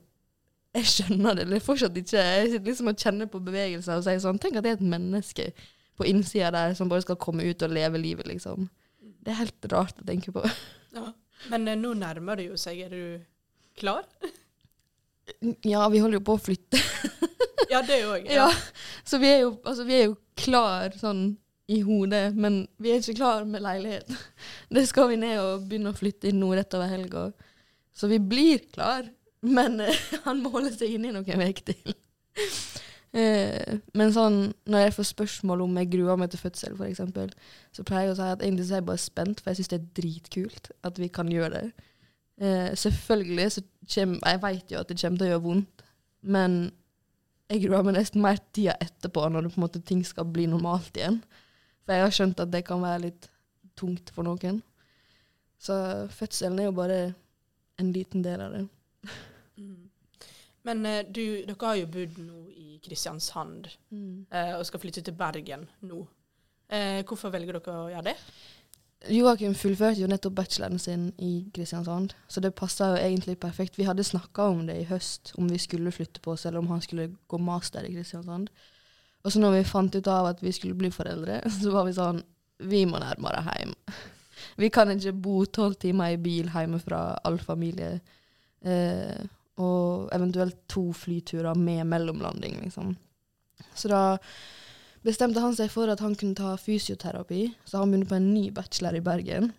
jeg 0.74 0.90
skjønner 0.90 1.36
det 1.38 1.46
eller 1.46 1.62
fortsatt 1.62 1.96
ikke. 1.98 2.18
Jeg 2.18 2.52
sitter 2.52 2.70
liksom 2.70 2.90
og 2.90 3.02
kjenner 3.04 3.28
på 3.30 3.40
bevegelser 3.46 4.00
og 4.00 4.06
sier 4.06 4.22
sånn 4.22 4.40
Tenk 4.42 4.58
at 4.58 4.66
det 4.66 4.72
er 4.72 4.78
et 4.80 4.88
menneske 4.94 5.50
på 5.94 6.06
innsida 6.10 6.50
der 6.54 6.74
som 6.74 6.90
bare 6.90 7.04
skal 7.04 7.18
komme 7.22 7.46
ut 7.46 7.62
og 7.62 7.74
leve 7.74 8.00
livet, 8.02 8.26
liksom. 8.26 8.66
Det 8.98 9.32
er 9.32 9.42
helt 9.44 9.68
rart 9.72 10.00
å 10.02 10.06
tenke 10.08 10.34
på. 10.34 10.42
Ja. 10.96 11.12
Men 11.52 11.68
eh, 11.68 11.78
nå 11.78 11.92
nærmer 11.98 12.40
det 12.40 12.48
jo 12.48 12.58
seg. 12.60 12.80
Er 12.86 12.90
du 12.90 13.22
klar? 13.78 14.02
Ja, 15.64 15.86
vi 15.88 16.02
holder 16.02 16.18
jo 16.18 16.26
på 16.26 16.38
å 16.38 16.44
flytte. 16.50 16.82
Ja, 17.70 17.80
det 17.82 17.96
òg. 18.04 18.26
Ja. 18.28 18.50
Så 19.08 19.18
vi 19.18 19.30
er, 19.30 19.38
jo, 19.46 19.54
altså, 19.64 19.86
vi 19.88 19.94
er 19.96 20.02
jo 20.04 20.18
klar 20.38 20.92
sånn 21.00 21.22
i 21.72 21.78
hodet, 21.82 22.34
men 22.36 22.58
vi 22.76 22.92
er 22.92 23.00
ikke 23.00 23.16
klar 23.16 23.46
med 23.48 23.64
leilighet. 23.64 24.10
Det 24.76 24.84
skal 24.86 25.08
vi 25.10 25.16
ned 25.22 25.40
og 25.40 25.64
begynne 25.70 25.94
å 25.94 25.96
flytte 25.96 26.28
inn 26.28 26.42
nå 26.42 26.50
rett 26.54 26.76
over 26.76 26.92
helga. 26.92 27.24
Så 27.96 28.10
vi 28.10 28.20
blir 28.20 28.60
klar, 28.74 29.08
men 29.44 29.80
eh, 29.84 30.04
han 30.26 30.42
må 30.42 30.52
holde 30.54 30.72
seg 30.74 30.96
inne 30.96 31.10
i 31.10 31.14
noen 31.14 31.44
uker 31.44 31.72
til. 31.72 31.96
Eh, 33.14 33.78
men 33.94 34.10
sånn, 34.10 34.38
når 34.66 34.88
jeg 34.88 34.94
får 34.96 35.06
spørsmål 35.12 35.64
om 35.68 35.76
jeg 35.78 35.92
gruer 35.92 36.18
meg 36.18 36.32
til 36.32 36.40
fødsel, 36.42 36.74
f.eks., 36.74 37.02
så 37.76 37.84
pleier 37.86 38.08
jeg 38.08 38.16
å 38.16 38.18
si 38.18 38.30
at 38.32 38.42
egentlig 38.42 38.66
så 38.66 38.74
er 38.74 38.82
jeg 38.82 38.88
bare 38.88 39.02
spent, 39.04 39.42
for 39.42 39.52
jeg 39.52 39.60
syns 39.60 39.70
det 39.70 39.78
er 39.78 39.90
dritkult 40.00 40.70
at 40.88 40.98
vi 40.98 41.10
kan 41.14 41.30
gjøre 41.30 41.60
det. 41.60 41.90
Eh, 42.42 42.72
selvfølgelig 42.74 43.52
så 43.54 43.62
kommer 43.94 44.26
Jeg 44.26 44.40
vet 44.42 44.72
jo 44.72 44.80
at 44.80 44.88
det 44.90 44.98
kommer 44.98 45.20
til 45.20 45.26
å 45.26 45.30
gjøre 45.30 45.44
vondt, 45.44 45.84
men 46.34 46.56
jeg 47.52 47.66
gruer 47.66 47.84
meg 47.86 47.98
nesten 47.98 48.24
mer 48.24 48.40
tida 48.56 48.74
etterpå, 48.82 49.28
når 49.30 49.46
det 49.46 49.60
måte 49.60 49.82
ting 49.84 50.00
skal 50.06 50.26
bli 50.26 50.48
normalt 50.50 50.96
igjen. 50.96 51.20
For 51.84 51.94
jeg 51.94 52.06
har 52.06 52.14
skjønt 52.16 52.40
at 52.40 52.50
det 52.50 52.64
kan 52.66 52.82
være 52.82 53.04
litt 53.04 53.28
tungt 53.78 54.10
for 54.14 54.26
noen. 54.26 54.62
Så 55.60 55.76
fødselen 56.16 56.58
er 56.58 56.70
jo 56.70 56.76
bare 56.76 56.98
en 57.78 57.92
liten 57.94 58.24
del 58.24 58.42
av 58.42 58.56
det. 58.56 58.64
Men 60.64 60.84
eh, 60.88 61.04
du, 61.06 61.24
dere 61.44 61.60
har 61.60 61.78
jo 61.80 61.92
bodd 61.92 62.18
nå 62.24 62.42
i 62.50 62.80
Kristiansand 62.84 63.68
mm. 63.90 64.26
og 64.58 64.64
skal 64.68 64.80
flytte 64.82 65.02
til 65.04 65.16
Bergen 65.16 65.68
nå. 65.88 66.02
Eh, 66.72 67.00
hvorfor 67.06 67.32
velger 67.32 67.58
dere 67.58 67.78
å 67.84 67.88
gjøre 67.92 68.10
det? 68.10 68.16
Joakim 69.12 69.52
fullførte 69.52 70.00
jo 70.00 70.08
nettopp 70.08 70.36
bacheloren 70.38 70.80
sin 70.80 71.10
i 71.20 71.50
Kristiansand, 71.54 72.14
så 72.28 72.40
det 72.40 72.54
passa 72.56 72.94
jo 72.94 73.00
egentlig 73.02 73.36
perfekt. 73.40 73.76
Vi 73.76 73.84
hadde 73.84 74.04
snakka 74.06 74.46
om 74.48 74.62
det 74.66 74.78
i 74.80 74.86
høst, 74.88 75.34
om 75.36 75.50
vi 75.50 75.58
skulle 75.60 75.92
flytte 75.92 76.22
på 76.24 76.32
oss, 76.32 76.46
eller 76.46 76.62
om 76.62 76.70
han 76.72 76.80
skulle 76.80 77.10
gå 77.28 77.38
master 77.38 77.84
i 77.84 77.92
Kristiansand. 77.92 78.48
Og 79.24 79.32
så 79.32 79.40
når 79.40 79.58
vi 79.58 79.68
fant 79.68 79.96
ut 79.96 80.08
av 80.08 80.30
at 80.32 80.40
vi 80.44 80.52
skulle 80.52 80.76
bli 80.78 80.90
foreldre, 80.92 81.42
så 81.60 81.74
var 81.74 81.88
vi 81.88 81.96
sånn 81.96 82.22
Vi 82.64 82.84
må 82.86 83.00
nærmere 83.02 83.42
hjem. 83.58 83.74
Vi 84.62 84.68
kan 84.70 84.90
ikke 84.92 85.12
bo 85.18 85.40
tolv 85.44 85.74
timer 85.82 86.14
i 86.14 86.18
bil 86.20 86.46
hjemme 86.52 86.78
fra 86.78 87.16
all 87.26 87.40
familie. 87.42 87.98
Eh, 88.62 89.24
og 89.60 90.10
eventuelt 90.14 90.56
to 90.70 90.88
flyturer 90.96 91.54
med 91.54 91.86
mellomlanding, 91.86 92.58
liksom. 92.64 92.94
Så 93.74 93.90
da 93.90 94.02
bestemte 95.04 95.42
han 95.42 95.54
seg 95.56 95.70
for 95.72 95.90
at 95.92 96.02
han 96.02 96.16
kunne 96.18 96.36
ta 96.38 96.54
fysioterapi, 96.58 97.46
så 97.64 97.82
han 97.82 97.92
begynte 97.92 98.10
på 98.10 98.18
en 98.18 98.32
ny 98.34 98.48
bachelor 98.54 98.98
i 98.98 99.04
Bergen. 99.04 99.52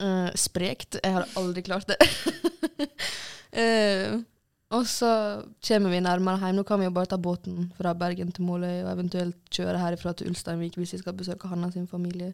Uh, 0.00 0.30
sprekt. 0.38 1.00
Jeg 1.02 1.16
har 1.16 1.26
aldri 1.36 1.64
klart 1.66 1.90
det. 1.90 1.98
uh, 3.58 4.22
og 4.78 4.88
så 4.88 5.12
kommer 5.68 5.92
vi 5.92 6.02
nærmere 6.04 6.40
hjem. 6.40 6.60
Nå 6.60 6.64
kan 6.66 6.80
vi 6.80 6.88
jo 6.88 6.94
bare 6.94 7.10
ta 7.12 7.18
båten 7.20 7.70
fra 7.76 7.94
Bergen 7.98 8.32
til 8.32 8.46
Måløy, 8.46 8.84
og 8.84 8.92
eventuelt 8.94 9.40
kjøre 9.52 9.80
herifra 9.82 10.14
til 10.14 10.30
Ulsteinvik 10.32 10.78
hvis 10.80 10.96
vi 10.96 11.02
skal 11.02 11.18
besøke 11.18 11.50
han 11.50 11.66
og 11.66 11.74
sin 11.74 11.90
familie. 11.90 12.32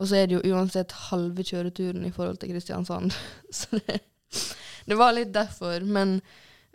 Og 0.00 0.08
så 0.08 0.18
er 0.18 0.26
det 0.26 0.38
jo 0.38 0.54
uansett 0.54 0.92
halve 1.10 1.44
kjøreturen 1.46 2.04
i 2.08 2.10
forhold 2.14 2.40
til 2.42 2.50
Kristiansand. 2.50 3.12
Så 3.58 3.78
det, 3.78 4.00
det 4.86 4.98
var 4.98 5.14
litt 5.16 5.32
derfor. 5.34 5.80
Men 5.84 6.20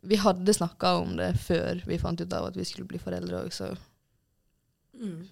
vi 0.07 0.19
hadde 0.21 0.53
snakka 0.53 0.95
om 1.01 1.15
det 1.19 1.33
før 1.41 1.83
vi 1.87 1.99
fant 1.99 2.21
ut 2.21 2.33
av 2.33 2.49
at 2.49 2.57
vi 2.57 2.65
skulle 2.67 2.87
bli 2.89 3.01
foreldre 3.01 3.43
òg, 3.45 3.53
så 3.53 3.73
Mm. 4.97 5.27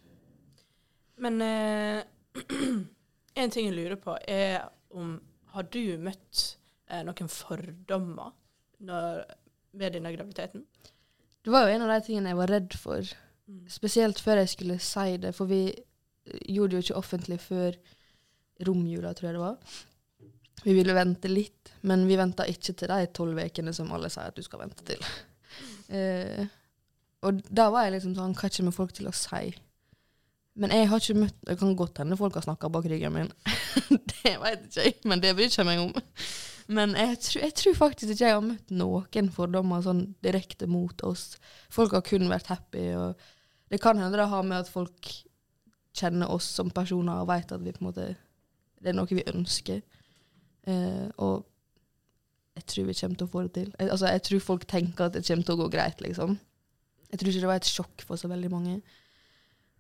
Men 1.15 1.41
eh, 1.41 2.03
en 3.41 3.51
ting 3.51 3.70
jeg 3.70 3.74
lurer 3.75 3.98
på, 3.98 4.17
er 4.27 4.67
om 4.94 5.15
Har 5.55 5.65
du 5.72 5.98
møtt 6.03 6.41
eh, 6.91 7.01
noen 7.08 7.29
fordommer 7.32 8.34
når, 8.84 9.24
med 9.79 9.96
denne 9.96 10.12
graviditeten? 10.12 10.65
Det 11.41 11.53
var 11.53 11.65
jo 11.65 11.75
en 11.75 11.86
av 11.86 11.94
de 11.94 12.00
tingene 12.03 12.34
jeg 12.34 12.39
var 12.41 12.51
redd 12.51 12.75
for. 12.77 13.12
Mm. 13.48 13.63
Spesielt 13.72 14.20
før 14.20 14.41
jeg 14.41 14.51
skulle 14.51 14.77
si 14.84 15.17
det, 15.24 15.32
for 15.38 15.48
vi 15.48 15.63
gjorde 16.50 16.74
det 16.74 16.79
jo 16.79 16.86
ikke 16.86 17.00
offentlig 17.00 17.39
før 17.39 17.77
romjula, 18.67 19.13
tror 19.13 19.29
jeg 19.29 19.38
det 19.38 19.44
var. 19.46 19.75
Vi 20.66 20.74
ville 20.74 20.96
vente 20.98 21.30
litt, 21.30 21.72
men 21.86 22.08
vi 22.10 22.18
venta 22.18 22.46
ikke 22.50 22.74
til 22.74 22.90
de 22.90 23.06
tolv 23.14 23.38
ukene 23.44 23.74
som 23.76 23.92
alle 23.94 24.10
sier 24.10 24.32
at 24.32 24.38
du 24.38 24.42
skal 24.46 24.64
vente 24.64 24.86
til. 24.88 25.02
Eh, 25.94 26.48
og 27.26 27.44
da 27.54 27.68
var 27.74 27.86
jeg 27.86 27.94
liksom 27.96 28.16
sånn 28.18 28.34
Hva 28.36 28.50
kommer 28.50 28.74
folk 28.76 28.92
til 28.98 29.06
å 29.08 29.14
si? 29.16 29.52
Men 30.58 30.74
jeg 30.74 30.88
har 30.90 31.00
ikke 31.04 31.16
møtt 31.20 31.38
Det 31.46 31.56
kan 31.60 31.76
godt 31.78 32.00
hende 32.02 32.18
folk 32.20 32.36
har 32.40 32.44
snakka 32.48 32.70
bak 32.74 32.88
ryggen 32.90 33.14
min. 33.14 33.30
det 34.12 34.34
vet 34.42 34.66
ikke 34.66 34.88
jeg, 34.88 34.96
men 35.06 35.22
det 35.24 35.36
bryr 35.38 35.52
jeg 35.54 35.68
meg 35.68 35.84
om. 35.84 35.94
Men 36.76 36.96
jeg, 36.98 37.20
tror- 37.22 37.44
jeg 37.46 37.56
tror 37.62 37.78
faktisk 37.78 38.16
ikke 38.16 38.26
jeg 38.26 38.38
har 38.40 38.46
møtt 38.46 38.74
noen 38.74 39.30
fordommer 39.36 39.84
sånn 39.86 40.04
direkte 40.26 40.66
mot 40.72 41.06
oss. 41.06 41.36
Folk 41.70 41.94
har 41.94 42.02
kun 42.08 42.26
vært 42.32 42.50
happy, 42.50 42.88
og 42.98 43.22
det 43.70 43.82
kan 43.84 44.00
hende 44.02 44.18
det 44.18 44.26
har 44.32 44.46
med 44.48 44.64
at 44.64 44.72
folk 44.72 45.12
kjenner 45.96 46.32
oss 46.34 46.48
som 46.58 46.74
personer 46.74 47.22
og 47.22 47.30
vet 47.30 47.54
at 47.54 47.62
vi 47.64 47.72
på 47.76 47.84
en 47.84 47.90
måte 47.92 48.08
det 48.82 48.92
er 48.92 48.98
noe 48.98 49.10
vi 49.14 49.24
ønsker. 49.30 49.80
Eh, 50.66 51.08
og 51.22 51.46
jeg 52.56 52.66
tror 52.72 52.88
vi 52.88 52.98
kommer 53.00 53.20
til 53.20 53.28
å 53.28 53.32
få 53.32 53.46
det 53.46 53.54
til. 53.58 53.72
Jeg, 53.80 53.90
altså, 53.90 54.12
jeg 54.12 54.24
tror 54.28 54.46
folk 54.46 54.68
tenker 54.72 55.08
at 55.08 55.18
det 55.18 55.26
kommer 55.28 55.48
til 55.48 55.58
å 55.58 55.62
gå 55.64 55.72
greit, 55.74 56.02
liksom. 56.04 56.38
Jeg 57.12 57.20
tror 57.20 57.32
ikke 57.32 57.44
det 57.44 57.52
var 57.52 57.62
et 57.62 57.70
sjokk 57.70 58.06
for 58.08 58.20
så 58.20 58.30
veldig 58.32 58.52
mange. 58.52 58.80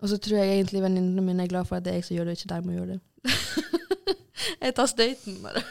Og 0.03 0.11
så 0.11 0.19
tror 0.21 0.41
jeg 0.41 0.57
egentlig 0.57 0.83
venninnene 0.83 1.23
mine 1.23 1.45
er 1.45 1.51
glad 1.51 1.67
for 1.69 1.79
at 1.79 1.85
det 1.85 1.93
er 1.93 2.01
jeg 2.01 2.09
som 2.09 2.17
gjør 2.17 2.29
det, 2.29 2.35
og 2.35 2.41
ikke 2.41 2.53
de 2.53 2.67
må 2.67 2.75
gjøre 2.75 2.95
det. 2.95 4.15
jeg 4.65 4.75
tar 4.75 4.91
støyten, 4.91 5.37
bare. 5.43 5.63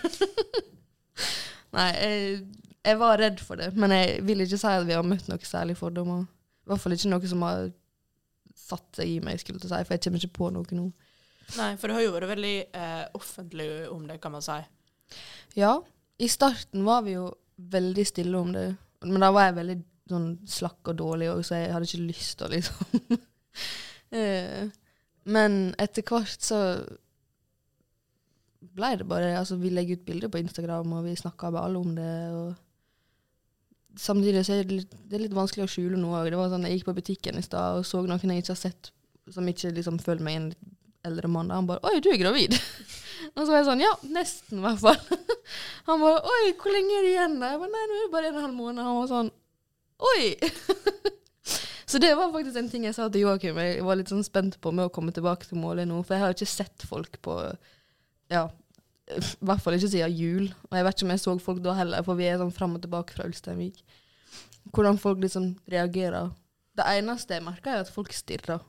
Nei, 1.76 1.88
jeg, 1.98 2.42
jeg 2.84 3.00
var 3.00 3.20
redd 3.20 3.40
for 3.44 3.60
det, 3.60 3.72
men 3.76 3.92
jeg 3.94 4.20
vil 4.26 4.44
ikke 4.44 4.60
si 4.60 4.72
at 4.72 4.86
vi 4.88 4.96
har 4.96 5.06
møtt 5.06 5.28
noe 5.28 5.48
særlig 5.48 5.76
fordommer. 5.76 6.24
I 6.64 6.72
hvert 6.72 6.80
fall 6.80 6.96
ikke 6.96 7.12
noe 7.12 7.30
som 7.30 7.44
har 7.44 7.66
satt 8.64 9.00
seg 9.00 9.10
i 9.10 9.18
meg, 9.24 9.40
skulle 9.40 9.58
jeg 9.58 9.66
til 9.66 9.72
å 9.72 9.76
si, 9.76 9.84
for 9.84 9.96
jeg 9.96 10.04
kommer 10.06 10.22
ikke 10.22 10.38
på 10.38 10.50
noe 10.54 10.78
nå. 10.78 10.86
Nei, 11.58 11.74
for 11.76 11.90
det 11.90 11.98
har 11.98 12.04
jo 12.06 12.14
vært 12.14 12.30
veldig 12.30 12.54
eh, 12.80 13.02
offentlig 13.18 13.68
om 13.92 14.06
det, 14.08 14.16
kan 14.22 14.32
man 14.32 14.44
si. 14.44 14.56
Ja, 15.58 15.76
i 16.18 16.28
starten 16.30 16.84
var 16.86 17.02
vi 17.06 17.16
jo 17.16 17.28
veldig 17.56 18.06
stille 18.06 18.38
om 18.38 18.52
det, 18.54 18.68
men 19.06 19.22
da 19.22 19.30
var 19.34 19.48
jeg 19.48 19.58
veldig 19.60 19.76
sånn 20.10 20.28
slakk 20.50 20.90
og 20.92 20.98
dårlig 21.00 21.30
òg, 21.32 21.44
så 21.46 21.60
jeg 21.60 21.72
hadde 21.72 21.88
ikke 21.88 22.08
lyst 22.08 22.38
til 22.38 22.48
å 22.48 22.52
liksom 22.54 23.20
Eh, 24.14 24.68
Men 25.26 25.74
etter 25.80 26.04
hvert 26.06 26.42
så 26.44 26.58
ble 28.74 28.90
det 29.00 29.06
bare 29.08 29.32
Altså, 29.38 29.56
vi 29.58 29.72
legger 29.72 29.98
ut 29.98 30.04
bilder 30.06 30.30
på 30.30 30.42
Instagram, 30.42 30.92
og 30.98 31.08
vi 31.08 31.16
snakker 31.18 31.50
med 31.54 31.62
alle 31.62 31.80
om 31.80 31.94
det, 31.96 32.12
og 32.34 32.54
samtidig 33.98 34.44
så 34.46 34.54
er 34.54 34.68
det 34.68 34.78
litt, 34.82 34.94
det 35.08 35.18
er 35.18 35.24
litt 35.24 35.36
vanskelig 35.36 35.66
å 35.66 35.72
skjule 35.72 35.98
noe 35.98 36.20
òg. 36.20 36.34
Sånn, 36.52 36.66
jeg 36.68 36.78
gikk 36.78 36.90
på 36.90 36.96
butikken 37.00 37.38
i 37.38 37.44
stad 37.46 37.80
og 37.80 37.86
så 37.88 38.02
noen 38.02 38.34
jeg 38.34 38.44
ikke 38.44 38.54
har 38.54 38.62
sett, 38.62 38.90
som 39.34 39.48
ikke 39.48 39.72
liksom 39.76 39.98
føler 40.02 40.26
meg 40.26 40.38
en 40.38 40.48
litt 40.52 40.70
eldre 41.04 41.28
mann. 41.30 41.52
Han 41.54 41.68
bare 41.68 41.82
'Oi, 41.84 42.00
du 42.00 42.10
er 42.10 42.20
gravid'. 42.20 42.56
og 43.34 43.44
så 43.44 43.50
var 43.50 43.60
jeg 43.60 43.68
sånn 43.68 43.84
'Ja, 43.84 43.92
nesten, 44.16 44.58
i 44.58 44.64
hvert 44.64 44.80
fall'. 44.82 45.20
Han 45.88 46.02
bare 46.02 46.22
'Oi, 46.22 46.54
hvor 46.60 46.74
lenge 46.74 46.98
er 46.98 47.06
det 47.06 47.12
igjen?' 47.14 47.38
Jeg 47.42 47.60
bare 47.62 47.72
'Nei, 47.74 47.84
nå 47.90 47.98
er 47.98 48.02
det 48.06 48.12
bare 48.14 48.30
en 48.30 48.34
og 48.34 48.40
en 48.40 48.46
halv 48.48 48.58
måned'. 48.58 48.88
Han 48.88 48.98
var 49.00 49.12
sånn 49.12 49.30
'Oi'. 50.10 51.12
så 51.90 52.00
det 52.02 52.14
var 52.16 52.32
faktisk 52.34 52.58
en 52.60 52.72
ting 52.72 52.88
jeg 52.88 52.96
sa 52.96 53.08
til 53.08 53.26
Joakim. 53.26 53.60
Jeg 53.62 53.86
var 53.86 54.00
litt 54.00 54.12
sånn 54.12 54.26
spent 54.26 54.60
på 54.60 54.72
med 54.72 54.88
å 54.88 54.92
komme 54.92 55.14
tilbake 55.14 55.48
til 55.48 55.60
målet 55.60 55.88
nå, 55.88 56.02
for 56.02 56.16
jeg 56.16 56.24
har 56.24 56.36
ikke 56.36 56.50
sett 56.50 56.88
folk 56.88 57.20
på 57.24 57.38
Ja, 58.32 58.48
i 59.12 59.20
hvert 59.44 59.60
fall 59.60 59.76
ikke 59.76 59.90
siden 59.92 60.16
jul. 60.16 60.46
Og 60.70 60.78
jeg 60.78 60.86
vet 60.86 60.96
ikke 60.96 61.06
om 61.06 61.12
jeg 61.12 61.22
så 61.22 61.34
folk 61.42 61.60
da 61.64 61.74
heller, 61.76 62.04
for 62.06 62.16
vi 62.18 62.28
er 62.28 62.40
sånn 62.40 62.54
fram 62.54 62.78
og 62.78 62.84
tilbake 62.84 63.16
fra 63.16 63.26
Ulsteinvik. 63.28 63.82
Hvordan 64.72 64.96
folk 65.00 65.20
liksom 65.20 65.52
reagerer. 65.70 66.32
Det 66.74 66.86
eneste 66.96 67.36
jeg 67.36 67.44
merker, 67.44 67.74
er 67.74 67.84
at 67.84 67.92
folk 67.92 68.14
stirrer. 68.16 68.62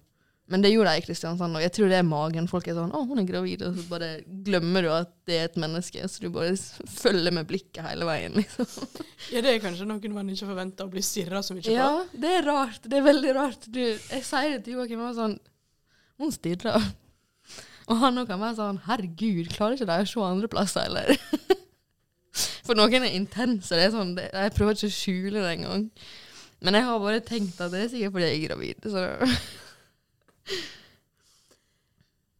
Men 0.46 0.62
det 0.62 0.70
gjorde 0.70 0.92
jeg 0.94 1.02
i 1.02 1.06
Kristiansand 1.08 1.58
òg. 1.58 1.64
Jeg 1.64 1.74
tror 1.74 1.90
det 1.90 1.98
er 1.98 2.06
magen. 2.06 2.48
Folk 2.50 2.68
er 2.70 2.76
sånn 2.78 2.92
'Å, 2.94 3.00
hun 3.10 3.18
er 3.18 3.26
gravid', 3.26 3.64
og 3.66 3.80
så 3.80 3.86
bare 3.90 4.10
glemmer 4.46 4.86
du 4.86 4.90
at 4.94 5.10
det 5.26 5.40
er 5.40 5.48
et 5.48 5.58
menneske. 5.58 6.06
Så 6.06 6.22
du 6.22 6.30
bare 6.30 6.54
følger 6.86 7.34
med 7.34 7.48
blikket 7.50 7.82
hele 7.82 8.06
veien, 8.06 8.38
liksom. 8.38 8.68
Ja, 9.34 9.42
det 9.42 9.56
er 9.56 9.64
kanskje 9.64 9.88
noen 9.90 10.14
man 10.14 10.30
ikke 10.30 10.52
forventer 10.52 10.86
å 10.86 10.92
bli 10.94 11.02
stirra 11.02 11.42
så 11.42 11.58
mye 11.58 11.66
på. 11.66 11.74
Ja, 11.74 12.06
det 12.14 12.30
er 12.30 12.46
rart. 12.46 12.86
Det 12.86 13.00
er 13.00 13.08
veldig 13.08 13.34
rart. 13.40 13.66
Du, 13.66 13.82
jeg 13.82 14.28
sier 14.28 14.54
det 14.54 14.62
til 14.68 14.78
Joakim, 14.78 15.02
og 15.02 15.18
sånn 15.18 15.40
Hun 16.22 16.32
stirrer. 16.32 16.94
Og 17.90 17.98
han 18.02 18.18
òg 18.22 18.30
kan 18.30 18.40
være 18.40 18.58
sånn 18.58 18.80
Herregud, 18.86 19.50
klarer 19.52 19.76
ikke 19.76 19.90
de 19.90 19.98
å 20.06 20.08
se 20.10 20.22
andre 20.30 20.48
plasser, 20.48 20.86
eller? 20.86 21.18
For 22.66 22.78
noen 22.78 23.02
er 23.02 23.18
intense. 23.18 23.74
Det 23.74 23.90
er 23.90 23.94
sånn, 23.94 24.16
det, 24.18 24.30
jeg 24.30 24.54
prøver 24.56 24.78
ikke 24.78 24.94
å 24.94 24.96
skjule 24.96 25.42
det 25.42 25.52
engang. 25.58 25.90
Men 26.66 26.78
jeg 26.78 26.88
har 26.88 27.02
bare 27.02 27.26
tenkt 27.26 27.60
at 27.62 27.74
det 27.74 27.84
er 27.84 27.92
sikkert 27.92 28.16
fordi 28.16 28.30
jeg 28.30 28.38
er 28.40 28.48
gravid. 28.48 28.88
Så 28.94 29.04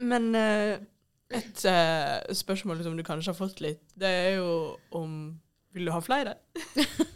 Men 0.10 0.30
eh, 0.36 0.78
et 1.36 1.66
eh, 1.70 2.36
spørsmål 2.36 2.84
som 2.86 2.98
du 2.98 3.04
kanskje 3.06 3.32
har 3.32 3.40
fått 3.40 3.62
litt, 3.64 3.84
det 3.96 4.12
er 4.12 4.32
jo 4.38 4.50
om 4.96 5.36
Vil 5.76 5.90
du 5.90 5.92
ha 5.92 6.00
flere? 6.04 6.38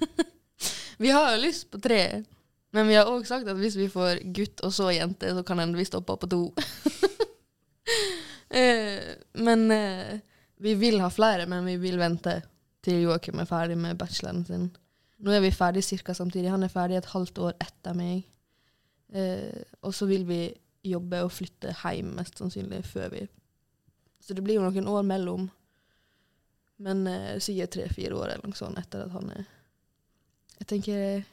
vi 1.03 1.11
har 1.15 1.31
jo 1.31 1.43
lyst 1.45 1.69
på 1.71 1.79
tre. 1.79 2.23
Men 2.75 2.89
vi 2.89 2.97
har 2.97 3.07
òg 3.07 3.23
sagt 3.27 3.47
at 3.47 3.57
hvis 3.57 3.77
vi 3.79 3.87
får 3.89 4.19
gutt 4.35 4.59
og 4.67 4.73
så 4.75 4.89
jente, 4.91 5.29
så 5.31 5.45
kan 5.47 5.61
hende 5.63 5.79
vi 5.79 5.87
stopper 5.87 6.19
på 6.21 6.31
to. 6.31 6.43
Eh, 8.49 9.13
men 9.45 9.69
vi 10.57 10.71
vil 10.73 10.95
ha 11.03 11.11
flere, 11.13 11.45
men 11.45 11.67
vi 11.69 11.75
vil 11.77 11.99
vente 12.01 12.31
til 12.85 13.03
Joakim 13.03 13.39
er 13.41 13.49
ferdig 13.49 13.77
med 13.77 13.97
bacheloren 13.99 14.41
sin. 14.47 14.69
Nå 15.19 15.33
er 15.35 15.43
vi 15.43 15.51
ferdig 15.51 15.83
ca. 15.83 16.13
samtidig. 16.13 16.49
Han 16.51 16.63
er 16.63 16.71
ferdig 16.71 16.97
et 16.97 17.11
halvt 17.11 17.37
år 17.43 17.53
etter 17.59 17.95
meg. 17.97 18.23
Eh, 19.13 19.63
og 19.83 19.93
så 19.93 20.07
vil 20.07 20.25
vi 20.27 20.41
jobbe 20.89 21.23
og 21.25 21.33
flytte 21.33 21.73
hjem 21.81 22.13
mest 22.19 22.39
sannsynlig 22.39 22.83
før 22.87 23.13
vi 23.13 23.25
Så 24.19 24.35
det 24.35 24.43
blir 24.43 24.59
jo 24.59 24.65
noen 24.65 24.87
år 24.91 25.03
mellom. 25.07 25.49
Men 26.83 27.07
eh, 27.07 27.39
sikkert 27.43 27.75
tre-fire 27.75 28.15
år 28.15 28.35
eller 28.35 28.47
noe 28.47 28.59
sånt 28.59 28.79
etter 28.79 29.05
at 29.05 29.13
han 29.15 29.31
er 29.35 29.45
Jeg 30.59 30.67
tenker 30.73 30.97
jeg 30.99 31.25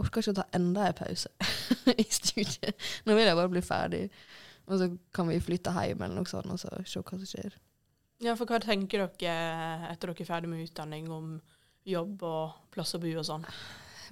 orker 0.00 0.22
ikke 0.22 0.32
å 0.32 0.38
ta 0.40 0.46
enda 0.56 0.86
en 0.88 0.96
pause 0.96 1.28
i 2.02 2.06
studiet. 2.08 2.76
Nå 3.04 3.16
vil 3.16 3.28
jeg 3.28 3.36
bare 3.36 3.52
bli 3.52 3.62
ferdig. 3.64 4.04
Og 4.70 4.78
så 4.80 4.88
kan 5.12 5.28
vi 5.28 5.40
flytte 5.42 5.74
hjem 5.74 6.04
eller 6.04 6.20
noe 6.20 6.30
sånt, 6.30 6.48
og 6.48 6.60
så 6.60 6.70
se 6.86 7.02
hva 7.02 7.18
som 7.18 7.28
skjer. 7.28 7.56
Ja, 8.20 8.36
for 8.36 8.48
hva 8.48 8.60
tenker 8.62 9.06
dere 9.18 9.90
etter 9.90 10.12
dere 10.12 10.24
er 10.24 10.28
ferdig 10.28 10.50
med 10.52 10.64
utdanning 10.64 11.08
om 11.12 11.34
jobb 11.88 12.24
og 12.28 12.72
plass 12.72 12.94
å 12.96 13.00
bo 13.02 13.12
og 13.16 13.26
sånn? 13.26 13.46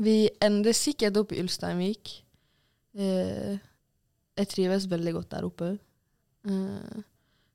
Vi 0.02 0.28
ender 0.44 0.76
sikkert 0.76 1.18
opp 1.20 1.34
i 1.34 1.40
Ulsteinvik. 1.42 2.12
Eh, 2.98 3.58
jeg 4.38 4.50
trives 4.54 4.88
veldig 4.90 5.14
godt 5.18 5.30
der 5.34 5.46
oppe. 5.48 5.74
Uh, 6.48 7.04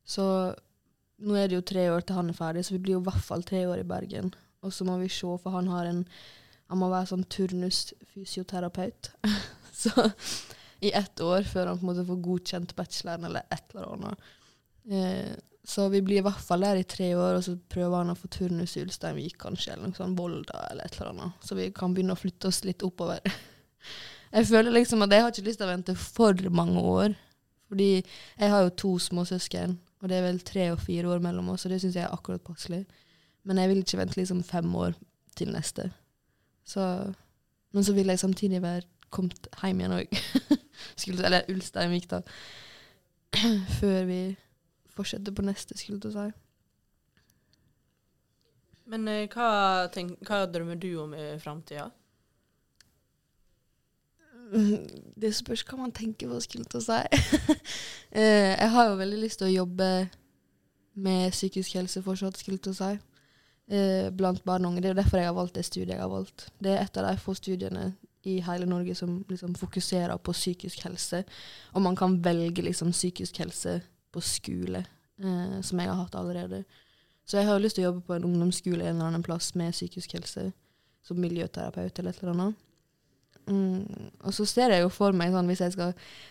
så 0.04 0.25
nå 1.24 1.36
er 1.40 1.50
det 1.50 1.60
jo 1.60 1.66
tre 1.66 1.86
år 1.94 2.04
til 2.04 2.18
han 2.20 2.32
er 2.32 2.38
ferdig, 2.38 2.66
så 2.66 2.75
vi 2.75 2.82
blir 2.84 2.98
jo 2.98 3.04
i 3.04 3.08
hvert 3.08 3.25
fall 3.25 3.46
tre 3.48 3.63
år 3.70 3.84
i 3.84 3.88
Bergen. 3.88 4.34
Og 4.63 4.74
så 4.75 4.86
må 4.88 4.98
vi 5.00 5.12
se, 5.12 5.28
for 5.44 5.56
han 5.56 5.70
har 5.72 5.90
en 5.92 6.08
Han 6.72 6.80
må 6.80 6.88
være 6.90 7.10
sånn 7.12 7.25
turnusfysioterapeut. 7.30 9.12
så 9.84 9.92
i 10.82 10.92
ett 10.96 11.22
år 11.22 11.44
før 11.46 11.68
han 11.70 11.78
på 11.78 11.84
en 11.84 11.90
måte 11.92 12.06
får 12.08 12.22
godkjent 12.24 12.72
bacheloren 12.75 13.28
eller 13.28 13.46
et 13.52 13.75
eller 13.75 13.92
annet. 13.92 14.32
Eh, 14.90 15.36
så 15.63 15.86
vi 15.92 16.02
blir 16.02 16.20
i 16.20 16.25
hvert 16.25 16.42
fall 16.44 16.66
der 16.66 16.80
i 16.82 16.88
tre 16.88 17.12
år, 17.16 17.38
og 17.38 17.44
så 17.46 17.54
prøver 17.72 18.00
han 18.00 18.12
å 18.12 18.18
få 18.18 18.32
turnus 18.32 18.74
i 18.75 18.84
Ulsteinvik 18.84 19.38
kanskje, 19.44 19.75
eller 19.75 19.92
noe 19.92 20.00
sånt, 20.00 20.18
Volda 20.18 20.66
eller 20.72 20.88
et 20.88 20.98
eller 20.98 21.12
annet. 21.13 21.46
Så 21.46 21.60
vi 21.60 21.70
kan 21.75 21.94
begynne 21.94 22.18
å 22.18 22.20
flytte 22.20 22.50
oss 22.50 22.63
litt 22.68 22.84
oppover. 22.88 23.22
jeg 24.34 24.50
føler 24.50 24.74
liksom 24.74 25.06
at 25.06 25.13
jeg 25.13 25.22
har 25.22 25.32
ikke 25.34 25.48
lyst 25.48 25.62
til 25.62 25.68
å 25.68 25.74
vente 25.74 25.96
for 26.00 26.50
mange 26.50 26.82
år. 26.82 27.16
Fordi 27.70 27.90
jeg 28.04 28.50
har 28.50 28.63
jo 28.66 28.75
to 28.78 28.92
småsøsken, 29.02 29.80
og 30.02 30.10
det 30.10 30.18
er 30.18 30.25
vel 30.28 30.40
tre 30.46 30.68
og 30.74 30.82
fire 30.82 31.10
år 31.10 31.22
mellom 31.24 31.50
oss, 31.54 31.66
og 31.66 31.74
det 31.74 31.80
syns 31.82 31.96
jeg 31.98 32.06
er 32.06 32.13
akkurat 32.13 32.44
passelig. 32.46 32.84
Men 33.44 33.58
jeg 33.58 33.70
vil 33.70 33.82
ikke 33.82 33.98
vente 33.98 34.20
liksom 34.20 34.44
fem 34.46 34.75
år 34.75 34.94
til 35.38 35.50
neste. 35.54 35.90
Så, 36.66 36.84
men 37.74 37.84
så 37.84 37.94
vil 37.94 38.12
jeg 38.12 38.20
samtidig 38.20 38.62
være 38.62 38.86
kommet 39.13 39.50
hjem 39.62 39.82
igjen 39.82 39.98
òg. 39.98 40.22
Eller 41.25 41.50
Ulsteinvik, 41.50 42.10
da. 42.12 42.22
Før 43.80 44.06
vi 44.10 44.22
fortsetter 44.94 45.34
på 45.34 45.46
neste, 45.46 45.78
skulle 45.78 46.02
jeg 46.04 46.13
si. 46.13 46.40
Men 48.94 49.08
eh, 49.08 49.25
hva, 49.32 49.88
tenk, 49.94 50.20
hva 50.28 50.44
drømmer 50.52 50.78
du 50.78 50.92
om 51.02 51.13
i 51.18 51.34
framtida? 51.42 51.88
Det 55.24 55.32
spørs 55.36 55.64
hva 55.68 55.80
man 55.80 55.94
tenker 55.96 56.30
på, 56.30 56.40
skulle 56.44 56.68
jeg 56.74 56.84
si. 56.86 57.60
Eh, 58.14 58.54
jeg 58.54 58.70
har 58.70 58.92
jo 58.92 58.98
veldig 59.00 59.20
lyst 59.24 59.40
til 59.42 59.48
å 59.48 59.56
jobbe 59.64 59.86
med 61.02 61.32
psykisk 61.34 61.80
helse 61.80 62.04
fortsatt, 62.06 62.38
skulle 62.38 62.60
jeg 62.62 62.76
si. 62.78 62.92
Eh, 63.74 64.12
blant 64.14 64.44
barn 64.46 64.66
og 64.66 64.72
unge. 64.72 64.84
Det 64.84 64.92
er 64.92 64.94
jo 64.94 65.00
derfor 65.00 65.18
jeg 65.18 65.30
har 65.32 65.38
valgt 65.38 65.56
det 65.58 65.66
studiet 65.66 65.96
jeg 65.96 66.04
har 66.04 66.12
valgt. 66.12 66.46
Det 66.62 66.76
er 66.76 66.84
et 66.84 67.00
av 67.02 67.08
de 67.08 67.24
få 67.24 67.34
studiene 67.34 67.88
i 68.30 68.36
hele 68.46 68.68
Norge 68.70 68.96
som 68.96 69.16
liksom 69.30 69.56
fokuserer 69.58 70.18
på 70.18 70.36
psykisk 70.36 70.84
helse. 70.86 71.24
Og 71.74 71.82
man 71.82 71.96
kan 71.96 72.20
velge 72.24 72.62
liksom 72.62 72.92
psykisk 72.92 73.40
helse 73.42 73.80
på 74.14 74.22
skole, 74.22 74.84
eh, 75.20 75.62
som 75.62 75.80
jeg 75.80 75.90
har 75.90 76.04
hatt 76.04 76.16
allerede. 76.16 76.64
Så 77.26 77.38
jeg 77.38 77.48
har 77.48 77.60
lyst 77.60 77.76
til 77.76 77.86
å 77.86 77.89
jobbe 77.89 78.06
på 78.06 78.13
en 78.13 78.28
ungdomsskole 78.28 78.84
en 78.84 78.96
eller 78.96 79.10
annen 79.10 79.24
plass 79.24 79.56
med 79.56 79.74
psykisk 79.74 80.13
helse, 80.13 80.52
som 81.04 81.20
miljøterapeut 81.20 82.00
eller 82.00 82.12
et 82.12 82.22
eller 82.22 82.34
annet. 82.34 82.56
Mm, 83.49 83.84
og 84.23 84.34
så 84.36 84.45
ser 84.47 84.71
jeg 84.71 84.86
jo 84.86 84.89
for 84.93 85.15
meg 85.19 85.34
sånn 85.34 85.49
hvis 85.51 85.60
jeg 85.65 85.73
skal 85.73 85.89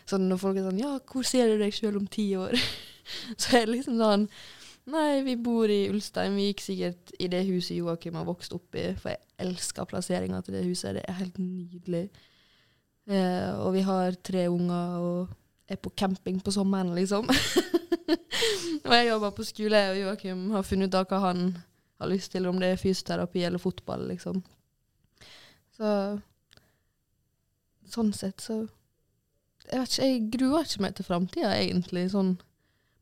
sånn 0.09 0.31
Når 0.31 0.39
folk 0.41 0.57
er 0.57 0.65
sånn 0.65 0.79
Ja, 0.81 0.95
hvor 1.13 1.27
ser 1.29 1.51
du 1.51 1.61
deg 1.61 1.75
sjøl 1.77 1.99
om 2.01 2.07
ti 2.09 2.31
år? 2.41 2.57
så 3.41 3.59
er 3.59 3.67
det 3.67 3.75
liksom 3.75 3.99
sånn 4.01 4.25
Nei, 4.91 5.21
vi 5.23 5.37
bor 5.39 5.71
i 5.71 5.85
Ulstein. 5.93 6.35
Vi 6.35 6.49
gikk 6.49 6.63
sikkert 6.65 7.13
i 7.23 7.29
det 7.31 7.45
huset 7.47 7.77
Joakim 7.77 8.17
har 8.19 8.27
vokst 8.27 8.55
opp 8.57 8.75
i, 8.75 8.89
for 8.99 9.13
jeg 9.13 9.21
elsker 9.45 9.87
plasseringa 9.87 10.41
til 10.43 10.57
det 10.57 10.65
huset. 10.67 10.97
Det 10.97 11.05
er 11.07 11.21
helt 11.21 11.39
nydelig. 11.39 12.01
Eh, 13.07 13.53
og 13.63 13.77
vi 13.77 13.85
har 13.87 14.19
tre 14.27 14.49
unger 14.51 14.97
og 14.99 15.71
er 15.71 15.79
på 15.79 15.93
camping 15.95 16.41
på 16.43 16.51
sommeren, 16.51 16.91
liksom. 16.99 17.31
og 18.89 18.97
jeg 18.97 19.07
jobber 19.07 19.37
på 19.37 19.47
skole, 19.47 19.85
og 19.93 20.01
Joakim 20.01 20.49
har 20.57 20.67
funnet 20.67 20.91
ut 20.91 20.99
av 20.99 21.07
hva 21.13 21.23
han 21.29 21.47
har 22.03 22.11
lyst 22.11 22.35
til, 22.35 22.51
om 22.51 22.59
det 22.59 22.73
er 22.73 22.83
fysioterapi 22.83 23.47
eller 23.47 23.63
fotball, 23.63 24.09
liksom. 24.11 24.43
Så 25.79 25.95
Sånn 27.93 28.15
sett, 28.17 28.41
så 28.41 28.65
Jeg 29.71 29.79
vet 29.79 29.93
ikke, 29.93 30.07
jeg 30.07 30.23
gruer 30.33 30.65
ikke 30.67 30.83
meg 30.83 30.95
til 30.97 31.07
framtida, 31.07 31.53
egentlig. 31.55 32.09
Sånn 32.11 32.33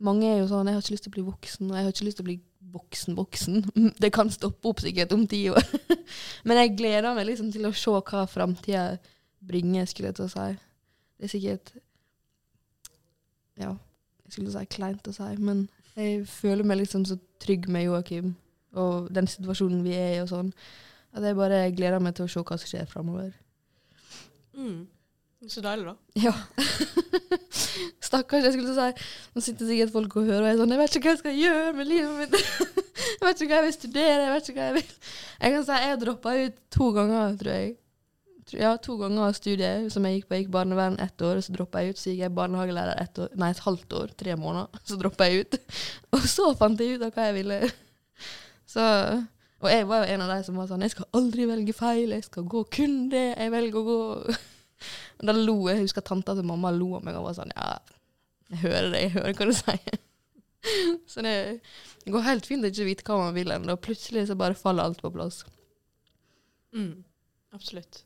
mange 0.01 0.29
er 0.29 0.39
jo 0.41 0.49
sånn 0.49 0.67
'Jeg 0.67 0.75
har 0.75 0.83
ikke 0.83 0.95
lyst 0.95 1.05
til 1.05 1.13
å 1.13 1.17
bli 1.17 1.25
voksen', 1.29 1.71
og 1.71 1.77
'jeg 1.77 1.85
har 1.85 1.93
ikke 1.93 2.05
lyst 2.05 2.17
til 2.17 2.25
å 2.25 2.31
bli 2.31 2.41
voksen-voksen'. 2.73 3.95
Det 4.03 4.13
kan 4.13 4.31
stoppe 4.31 4.69
opp 4.69 4.81
sikkert 4.81 5.13
om 5.13 5.27
ti 5.27 5.49
år. 5.49 5.63
Men 6.45 6.57
jeg 6.57 6.77
gleder 6.77 7.15
meg 7.15 7.27
liksom 7.27 7.53
til 7.53 7.67
å 7.67 7.73
se 7.73 7.91
hva 7.91 8.27
framtida 8.27 8.99
bringer, 9.41 9.85
skulle 9.85 10.09
jeg 10.09 10.17
til 10.17 10.25
å 10.25 10.29
si. 10.29 10.59
Det 11.19 11.25
er 11.25 11.33
sikkert 11.35 11.73
Ja, 13.61 13.77
jeg 14.25 14.33
skulle 14.33 14.53
si 14.53 14.65
kleint 14.73 15.09
å 15.09 15.13
si, 15.13 15.37
men 15.37 15.69
jeg 15.95 16.27
føler 16.27 16.65
meg 16.65 16.79
liksom 16.79 17.05
så 17.05 17.19
trygg 17.43 17.69
med 17.69 17.85
Joakim 17.85 18.37
og 18.73 19.11
den 19.13 19.27
situasjonen 19.27 19.83
vi 19.85 19.93
er 19.93 20.15
i, 20.15 20.21
og 20.23 20.31
sånn, 20.31 20.53
at 21.13 21.23
jeg 21.27 21.37
bare 21.37 21.59
gleder 21.75 22.01
meg 22.01 22.15
til 22.15 22.25
å 22.25 22.31
se 22.31 22.41
hva 22.41 22.57
som 22.57 22.71
skjer 22.71 22.89
framover. 22.89 23.35
Mm. 24.57 24.89
Så 25.49 25.63
deilig, 25.65 25.87
da. 25.89 25.95
Ja. 26.21 26.35
Stakkars, 28.11 28.45
jeg 28.45 28.53
skulle 28.53 28.75
si. 28.77 29.05
Nå 29.33 29.43
sitter 29.45 29.69
sikkert 29.71 29.93
folk 29.95 30.17
og 30.21 30.27
hører 30.29 30.45
og 30.45 30.49
er 30.51 30.59
sånn 30.61 30.75
Jeg 30.75 30.81
vet 30.83 30.97
ikke 30.99 31.07
hva 31.09 31.15
jeg 31.15 31.21
skal 31.23 31.39
gjøre 31.39 31.71
med 31.79 31.89
livet 31.89 32.19
mitt. 32.19 32.35
jeg 33.15 33.23
vet 33.25 33.41
ikke 33.41 33.53
hva 33.55 33.61
jeg 33.61 33.69
vil 33.69 33.77
studere. 33.79 34.19
Jeg 34.27 34.35
vet 34.35 34.51
ikke 34.51 34.59
hva 34.59 34.67
jeg 34.67 34.77
vil. 34.77 34.91
Jeg 35.41 35.55
kan 35.55 35.65
si 35.65 35.79
jeg 35.87 36.03
droppa 36.03 36.35
ut 36.43 36.59
to 36.77 36.91
ganger, 36.99 37.39
tror 37.41 37.57
jeg. 37.57 37.73
Ja, 38.59 38.75
to 38.83 38.97
ganger 38.99 39.29
av 39.29 39.37
studiet 39.39 39.89
som 39.95 40.05
jeg 40.05 40.19
gikk 40.19 40.29
på. 40.29 40.37
Jeg 40.37 40.45
gikk 40.45 40.55
barnevern 40.59 41.01
ett 41.01 41.25
år, 41.25 41.41
så 41.45 41.55
droppa 41.55 41.85
jeg 41.85 41.95
ut. 41.95 42.03
Så 42.03 42.13
gikk 42.13 42.25
jeg 42.27 42.37
barnehagelærer 42.37 43.01
ett 43.01 43.25
år, 43.25 43.33
nei, 43.41 43.53
et 43.55 43.65
halvt 43.65 43.97
år, 44.01 44.15
tre 44.21 44.37
måneder. 44.37 44.81
Så 44.91 45.01
droppa 45.01 45.31
jeg 45.31 45.47
ut. 45.47 45.61
og 46.19 46.27
så 46.29 46.53
fant 46.59 46.81
jeg 46.85 46.99
ut 46.99 47.07
av 47.07 47.15
hva 47.15 47.31
jeg 47.31 47.39
ville. 47.41 47.61
Så 48.69 48.85
Og 49.61 49.69
jeg 49.69 49.87
var 49.89 50.03
jo 50.03 50.15
en 50.15 50.25
av 50.25 50.31
de 50.33 50.39
som 50.47 50.57
var 50.57 50.69
sånn 50.71 50.85
Jeg 50.87 50.95
skal 50.95 51.09
aldri 51.19 51.47
velge 51.51 51.75
feil. 51.77 52.15
Jeg 52.17 52.27
skal 52.27 52.47
gå 52.49 52.65
kun 52.73 53.01
det 53.13 53.27
jeg 53.29 53.53
velger 53.53 53.81
å 53.81 53.87
gå. 53.89 53.99
Og 55.21 55.27
da 55.29 55.35
lo 55.37 55.57
jeg. 55.69 55.77
Jeg 55.77 55.89
husker 55.89 56.07
tanta 56.07 56.37
til 56.37 56.47
mamma 56.49 56.73
lo 56.73 56.95
av 56.97 57.05
meg 57.05 57.19
og 57.19 57.27
var 57.29 57.37
sånn 57.37 57.53
Ja, 57.53 57.75
jeg 58.51 58.63
hører 58.65 58.89
det, 58.95 59.03
jeg 59.05 59.15
hører 59.19 59.37
hva 59.37 59.49
du 59.51 59.53
sier. 59.59 59.99
så 61.13 61.25
det, 61.25 61.35
det 62.05 62.15
går 62.15 62.25
helt 62.27 62.49
fint 62.49 62.65
å 62.65 62.71
ikke 62.73 62.89
vite 62.89 63.07
hva 63.07 63.19
man 63.27 63.37
vil 63.37 63.53
ennå. 63.53 63.77
Plutselig 63.85 64.27
så 64.31 64.39
bare 64.41 64.57
faller 64.59 64.89
alt 64.89 65.05
på 65.05 65.13
plass. 65.13 65.43
Mm, 66.73 67.05
absolutt. 67.57 68.03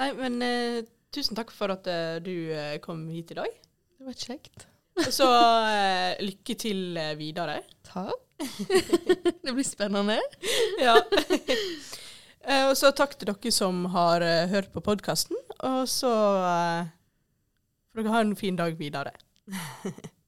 Nei, 0.00 0.08
men 0.16 0.40
eh, 0.46 0.80
tusen 1.12 1.36
takk 1.36 1.52
for 1.52 1.72
at 1.74 1.88
eh, 1.90 2.16
du 2.24 2.34
eh, 2.56 2.78
kom 2.84 3.04
hit 3.12 3.34
i 3.34 3.38
dag. 3.42 3.62
Det 3.98 4.08
var 4.08 4.16
kjekt. 4.18 4.66
Så 5.12 5.28
eh, 5.28 6.20
lykke 6.24 6.56
til 6.60 6.96
eh, 7.00 7.14
videre. 7.20 7.60
Takk. 7.86 8.31
Det 9.44 9.52
blir 9.52 9.66
spennende. 9.66 10.20
Ja. 10.80 10.98
Eh, 12.42 12.64
og 12.66 12.74
så 12.74 12.90
takk 12.90 13.14
til 13.14 13.30
dere 13.30 13.52
som 13.54 13.84
har 13.94 14.24
eh, 14.26 14.48
hørt 14.50 14.72
på 14.74 14.82
podkasten. 14.82 15.38
Og 15.62 15.84
så 15.90 16.10
eh, 16.42 16.88
får 17.92 18.02
dere 18.02 18.14
ha 18.16 18.24
en 18.24 18.34
fin 18.38 18.58
dag 18.58 18.74
videre. 18.78 19.14